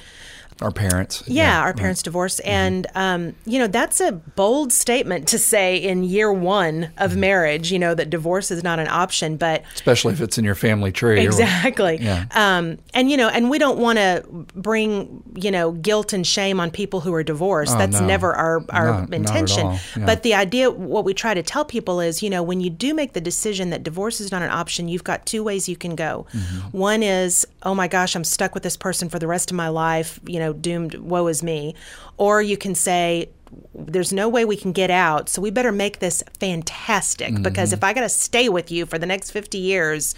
our 0.62 0.70
parents. 0.70 1.22
Yeah, 1.26 1.42
yeah 1.42 1.60
our 1.60 1.74
parents 1.74 2.00
right. 2.00 2.04
divorced. 2.04 2.38
Mm-hmm. 2.40 2.48
And, 2.48 2.86
um, 2.94 3.34
you 3.44 3.58
know, 3.58 3.66
that's 3.66 4.00
a 4.00 4.12
bold 4.12 4.72
statement 4.72 5.28
to 5.28 5.38
say 5.38 5.76
in 5.76 6.04
year 6.04 6.32
one 6.32 6.90
of 6.96 7.12
mm-hmm. 7.12 7.20
marriage, 7.20 7.72
you 7.72 7.78
know, 7.78 7.94
that 7.94 8.10
divorce 8.10 8.50
is 8.50 8.62
not 8.62 8.78
an 8.78 8.88
option. 8.88 9.36
But 9.36 9.62
especially 9.74 10.12
if 10.14 10.20
it's 10.20 10.38
in 10.38 10.44
your 10.44 10.54
family 10.54 10.92
tree. 10.92 11.20
Exactly. 11.20 11.98
Yeah. 12.00 12.26
Um, 12.30 12.78
and, 12.94 13.10
you 13.10 13.16
know, 13.16 13.28
and 13.28 13.50
we 13.50 13.58
don't 13.58 13.78
want 13.78 13.98
to 13.98 14.24
bring, 14.54 15.22
you 15.34 15.50
know, 15.50 15.72
guilt 15.72 16.12
and 16.12 16.26
shame 16.26 16.60
on 16.60 16.70
people 16.70 17.00
who 17.00 17.12
are 17.14 17.22
divorced. 17.22 17.74
Oh, 17.74 17.78
that's 17.78 18.00
no. 18.00 18.06
never 18.06 18.32
our, 18.32 18.64
our 18.70 19.00
not, 19.00 19.14
intention. 19.14 19.66
Not 19.66 19.80
yeah. 19.96 20.06
But 20.06 20.22
the 20.22 20.34
idea, 20.34 20.70
what 20.70 21.04
we 21.04 21.14
try 21.14 21.34
to 21.34 21.42
tell 21.42 21.64
people 21.64 22.00
is, 22.00 22.22
you 22.22 22.30
know, 22.30 22.42
when 22.42 22.60
you 22.60 22.70
do 22.70 22.94
make 22.94 23.12
the 23.12 23.20
decision 23.20 23.70
that 23.70 23.82
divorce 23.82 24.20
is 24.20 24.30
not 24.30 24.42
an 24.42 24.50
option, 24.50 24.88
you've 24.88 25.04
got 25.04 25.26
two 25.26 25.42
ways 25.42 25.68
you 25.68 25.76
can 25.76 25.96
go. 25.96 26.26
Mm-hmm. 26.32 26.78
One 26.78 27.02
is, 27.02 27.46
oh 27.62 27.74
my 27.74 27.88
gosh, 27.88 28.14
I'm 28.14 28.24
stuck 28.24 28.54
with 28.54 28.62
this 28.62 28.76
person 28.76 29.08
for 29.08 29.18
the 29.18 29.26
rest 29.26 29.50
of 29.50 29.56
my 29.56 29.68
life, 29.68 30.20
you 30.26 30.38
know, 30.38 30.51
doomed, 30.52 30.94
woe 30.96 31.26
is 31.26 31.42
me. 31.42 31.74
Or 32.16 32.42
you 32.42 32.56
can 32.56 32.74
say, 32.74 33.30
there's 33.74 34.12
no 34.12 34.28
way 34.28 34.44
we 34.44 34.56
can 34.56 34.72
get 34.72 34.90
out, 34.90 35.28
so 35.28 35.42
we 35.42 35.50
better 35.50 35.72
make 35.72 35.98
this 35.98 36.22
fantastic 36.40 37.34
mm-hmm. 37.34 37.42
because 37.42 37.72
if 37.72 37.84
I 37.84 37.92
got 37.92 38.00
to 38.00 38.08
stay 38.08 38.48
with 38.48 38.70
you 38.70 38.86
for 38.86 38.98
the 38.98 39.06
next 39.06 39.30
50 39.30 39.58
years, 39.58 40.14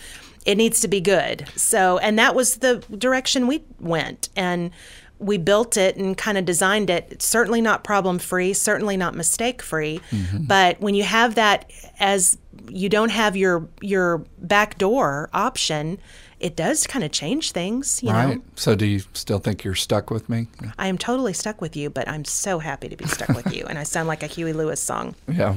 it 0.46 0.56
needs 0.56 0.80
to 0.80 0.88
be 0.88 1.00
good. 1.00 1.48
So, 1.56 1.98
and 1.98 2.18
that 2.18 2.34
was 2.34 2.56
the 2.56 2.84
direction 2.96 3.46
we 3.46 3.64
went. 3.80 4.28
And 4.36 4.70
we 5.18 5.38
built 5.38 5.76
it 5.76 5.96
and 5.96 6.16
kind 6.16 6.36
of 6.36 6.44
designed 6.44 6.90
it. 6.90 7.08
It's 7.10 7.26
certainly 7.26 7.60
not 7.60 7.84
problem 7.84 8.18
free, 8.18 8.52
certainly 8.52 8.96
not 8.96 9.14
mistake 9.14 9.62
free. 9.62 10.00
Mm-hmm. 10.10 10.44
But 10.44 10.80
when 10.80 10.94
you 10.94 11.04
have 11.04 11.36
that 11.36 11.70
as 11.98 12.36
you 12.68 12.88
don't 12.88 13.10
have 13.10 13.36
your 13.36 13.68
your 13.80 14.18
back 14.38 14.78
door 14.78 15.30
option, 15.32 15.98
it 16.44 16.56
does 16.56 16.86
kind 16.86 17.02
of 17.02 17.10
change 17.10 17.52
things, 17.52 18.02
you 18.02 18.10
right. 18.10 18.36
know. 18.36 18.42
So 18.54 18.74
do 18.74 18.84
you 18.84 19.00
still 19.14 19.38
think 19.38 19.64
you're 19.64 19.74
stuck 19.74 20.10
with 20.10 20.28
me? 20.28 20.46
I 20.78 20.88
am 20.88 20.98
totally 20.98 21.32
stuck 21.32 21.62
with 21.62 21.74
you, 21.74 21.88
but 21.88 22.06
I'm 22.06 22.26
so 22.26 22.58
happy 22.58 22.90
to 22.90 22.96
be 22.96 23.06
stuck 23.06 23.30
with 23.30 23.54
you. 23.56 23.64
And 23.64 23.78
I 23.78 23.82
sound 23.82 24.08
like 24.08 24.22
a 24.22 24.26
Huey 24.26 24.52
Lewis 24.52 24.78
song. 24.78 25.14
Yeah. 25.26 25.56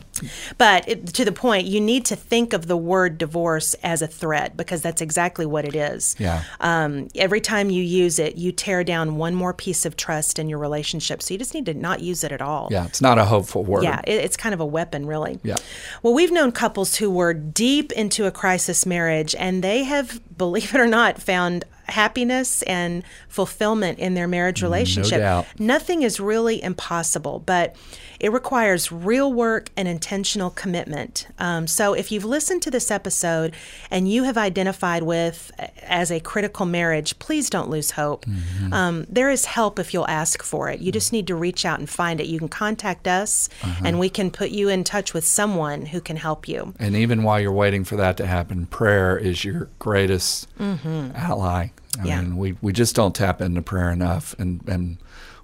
But 0.58 0.88
it, 0.88 1.08
to 1.08 1.26
the 1.26 1.34
point, 1.34 1.68
you 1.68 1.82
need 1.82 2.06
to 2.06 2.16
think 2.16 2.54
of 2.54 2.68
the 2.68 2.78
word 2.78 3.18
divorce 3.18 3.74
as 3.84 4.02
a 4.02 4.08
threat 4.08 4.56
because 4.56 4.82
that's 4.82 5.02
exactly 5.02 5.46
what 5.46 5.66
it 5.66 5.76
is. 5.76 6.16
Yeah. 6.20 6.46
Um, 6.62 7.10
every 7.16 7.42
time 7.42 7.70
you 7.70 7.84
use 7.84 8.18
it, 8.18 8.38
you 8.38 8.54
tear 8.54 8.86
down 8.86 9.18
one 9.18 9.36
more 9.36 9.54
piece 9.54 9.86
of 9.86 9.98
trust 9.98 10.40
in 10.40 10.48
your 10.48 10.60
relationship. 10.60 11.22
So 11.22 11.34
you 11.34 11.38
just 11.38 11.54
need 11.54 11.66
to 11.66 11.74
not 11.74 12.00
use 12.00 12.24
it 12.24 12.32
at 12.32 12.42
all. 12.42 12.70
Yeah. 12.72 12.86
It's 12.86 13.02
not 13.02 13.18
a 13.18 13.26
hopeful 13.26 13.66
word. 13.66 13.84
Yeah. 13.84 14.00
It, 14.08 14.24
it's 14.24 14.38
kind 14.38 14.54
of 14.54 14.62
a 14.62 14.66
weapon, 14.66 15.06
really. 15.06 15.38
Yeah. 15.44 15.58
Well, 16.02 16.14
we've 16.14 16.32
known 16.32 16.54
couples 16.54 16.96
who 16.96 17.12
were 17.12 17.34
deep 17.34 17.92
into 17.92 18.26
a 18.26 18.32
crisis 18.32 18.86
marriage 18.86 19.36
and 19.36 19.62
they 19.62 19.84
have, 19.84 20.22
believe 20.38 20.77
it 20.78 20.82
or 20.82 20.88
not, 20.88 21.22
found 21.22 21.66
happiness 21.90 22.62
and 22.64 23.04
fulfillment 23.30 24.00
in 24.00 24.14
their 24.14 24.28
marriage 24.28 24.62
relationship. 24.62 25.20
doubt. 25.20 25.46
Nothing 25.60 26.02
is 26.02 26.20
really 26.20 26.62
impossible, 26.62 27.40
but 27.46 27.76
it 28.20 28.32
requires 28.32 28.92
real 28.92 29.32
work 29.32 29.70
and 29.78 29.88
intentional 29.88 30.50
commitment. 30.50 31.28
Um, 31.38 31.68
so, 31.68 31.94
if 31.94 32.12
you've 32.12 32.26
listened 32.26 32.62
to 32.64 32.72
this 32.72 32.90
episode 32.90 33.54
and 33.92 34.12
you 34.12 34.24
have 34.24 34.38
identified 34.38 35.04
with 35.04 35.52
as 35.84 36.12
a 36.12 36.20
critical 36.20 36.66
marriage, 36.66 37.18
please 37.20 37.50
don't 37.50 37.70
lose 37.70 37.92
hope. 37.92 38.26
Um, 38.72 39.06
there 39.08 39.30
is 39.30 39.46
help 39.46 39.80
if 39.80 39.94
you'll 39.94 40.08
ask 40.08 40.42
for 40.44 40.70
it. 40.70 40.80
You 40.80 40.92
just 40.92 41.14
need 41.14 41.28
to 41.28 41.36
reach 41.36 41.66
out 41.66 41.80
and 41.80 41.90
find 41.90 42.20
it. 42.20 42.28
You 42.28 42.40
can 42.40 42.50
contact 42.50 43.08
us, 43.08 43.50
and 43.84 44.00
we 44.00 44.10
can 44.10 44.32
put 44.32 44.50
you 44.50 44.70
in 44.70 44.84
touch 44.84 45.14
with 45.14 45.26
someone 45.26 45.86
who 45.86 46.02
can 46.02 46.18
help 46.18 46.48
you. 46.48 46.74
And 46.80 46.96
even 46.96 47.24
while 47.24 47.40
you're 47.40 47.52
waiting 47.52 47.84
for 47.84 47.96
that 47.98 48.18
to 48.18 48.26
happen, 48.26 48.66
prayer 48.66 49.18
is 49.18 49.46
your 49.46 49.70
greatest 49.80 50.48
ally. 50.60 51.68
I 52.00 52.06
Yeah. 52.06 52.22
mean, 52.22 52.38
we, 52.38 52.56
we 52.62 52.74
just 52.74 52.96
don't 52.96 53.16
tap 53.16 53.42
into 53.42 53.62
prayer 53.62 53.92
enough, 53.92 54.36
and, 54.40 54.62
and 54.68 54.98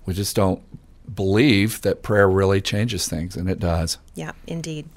we 0.05 0.13
just 0.13 0.35
don't 0.35 0.61
believe 1.13 1.81
that 1.81 2.01
prayer 2.03 2.29
really 2.29 2.61
changes 2.61 3.07
things, 3.07 3.35
and 3.35 3.49
it 3.49 3.59
does. 3.59 3.97
Yeah, 4.15 4.33
indeed. 4.45 4.87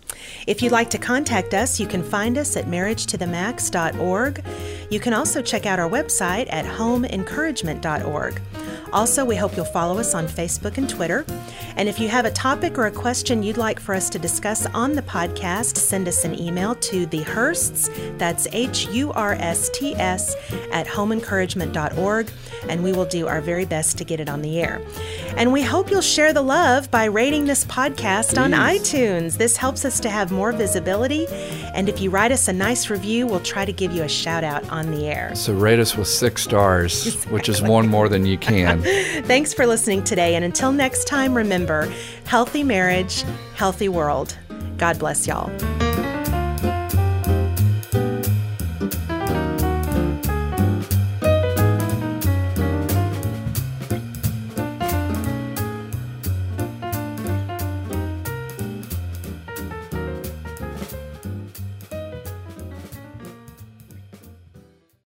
If 0.46 0.60
you'd 0.60 0.72
like 0.72 0.90
to 0.90 0.98
contact 0.98 1.54
us, 1.54 1.80
you 1.80 1.86
can 1.86 2.02
find 2.02 2.36
us 2.36 2.54
at 2.54 2.66
marriagetothemax.org. 2.66 4.44
You 4.90 5.00
can 5.00 5.14
also 5.14 5.40
check 5.40 5.64
out 5.64 5.78
our 5.78 5.88
website 5.88 6.52
at 6.52 6.66
homeencouragement.org. 6.66 8.40
Also, 8.92 9.24
we 9.24 9.34
hope 9.34 9.56
you'll 9.56 9.64
follow 9.64 9.98
us 9.98 10.14
on 10.14 10.26
Facebook 10.26 10.78
and 10.78 10.88
Twitter. 10.88 11.24
And 11.76 11.88
if 11.88 11.98
you 11.98 12.08
have 12.08 12.24
a 12.24 12.30
topic 12.30 12.78
or 12.78 12.86
a 12.86 12.90
question 12.90 13.42
you'd 13.42 13.56
like 13.56 13.80
for 13.80 13.94
us 13.94 14.08
to 14.10 14.18
discuss 14.18 14.66
on 14.66 14.92
the 14.92 15.02
podcast, 15.02 15.76
send 15.76 16.08
us 16.08 16.24
an 16.24 16.38
email 16.40 16.74
to 16.76 17.06
the 17.06 17.22
Hursts, 17.22 17.90
that's 18.16 18.46
H 18.52 18.86
U 18.88 19.12
R 19.12 19.32
S 19.34 19.68
T 19.70 19.94
S, 19.96 20.34
at 20.72 20.86
homeencouragement.org, 20.86 22.30
and 22.68 22.82
we 22.82 22.92
will 22.92 23.04
do 23.04 23.26
our 23.26 23.40
very 23.40 23.64
best 23.64 23.98
to 23.98 24.04
get 24.04 24.20
it 24.20 24.28
on 24.28 24.40
the 24.42 24.60
air. 24.60 24.80
And 25.36 25.52
we 25.52 25.62
hope 25.62 25.90
you'll 25.90 26.00
share 26.00 26.32
the 26.32 26.42
love 26.42 26.90
by 26.90 27.04
rating 27.06 27.44
this 27.44 27.64
podcast 27.64 28.40
on 28.40 28.52
Please. 28.52 28.58
iTunes. 29.06 29.38
This 29.38 29.56
helps 29.56 29.84
us 29.84 30.00
to 30.00 30.10
have 30.10 30.30
more 30.30 30.52
visibility. 30.52 31.26
And 31.74 31.88
if 31.88 32.00
you 32.00 32.10
write 32.10 32.32
us 32.32 32.48
a 32.48 32.52
nice 32.52 32.90
review, 32.90 33.26
we'll 33.26 33.40
try 33.40 33.64
to 33.64 33.72
give 33.72 33.92
you 33.92 34.02
a 34.02 34.08
shout 34.08 34.44
out 34.44 34.68
on 34.70 34.90
the 34.90 35.06
air. 35.06 35.34
So 35.34 35.52
rate 35.52 35.78
us 35.78 35.96
with 35.96 36.08
six 36.08 36.42
stars, 36.42 37.24
which 37.26 37.48
is 37.48 37.62
one 37.62 37.88
more 37.88 38.08
than 38.08 38.26
you 38.26 38.38
can. 38.38 38.82
Thanks 39.24 39.52
for 39.52 39.66
listening 39.66 40.04
today. 40.04 40.34
And 40.34 40.44
until 40.44 40.72
next 40.72 41.06
time, 41.06 41.34
remember 41.34 41.92
healthy 42.24 42.62
marriage, 42.62 43.24
healthy 43.54 43.88
world. 43.88 44.36
God 44.78 44.98
bless 44.98 45.26
y'all. 45.26 45.50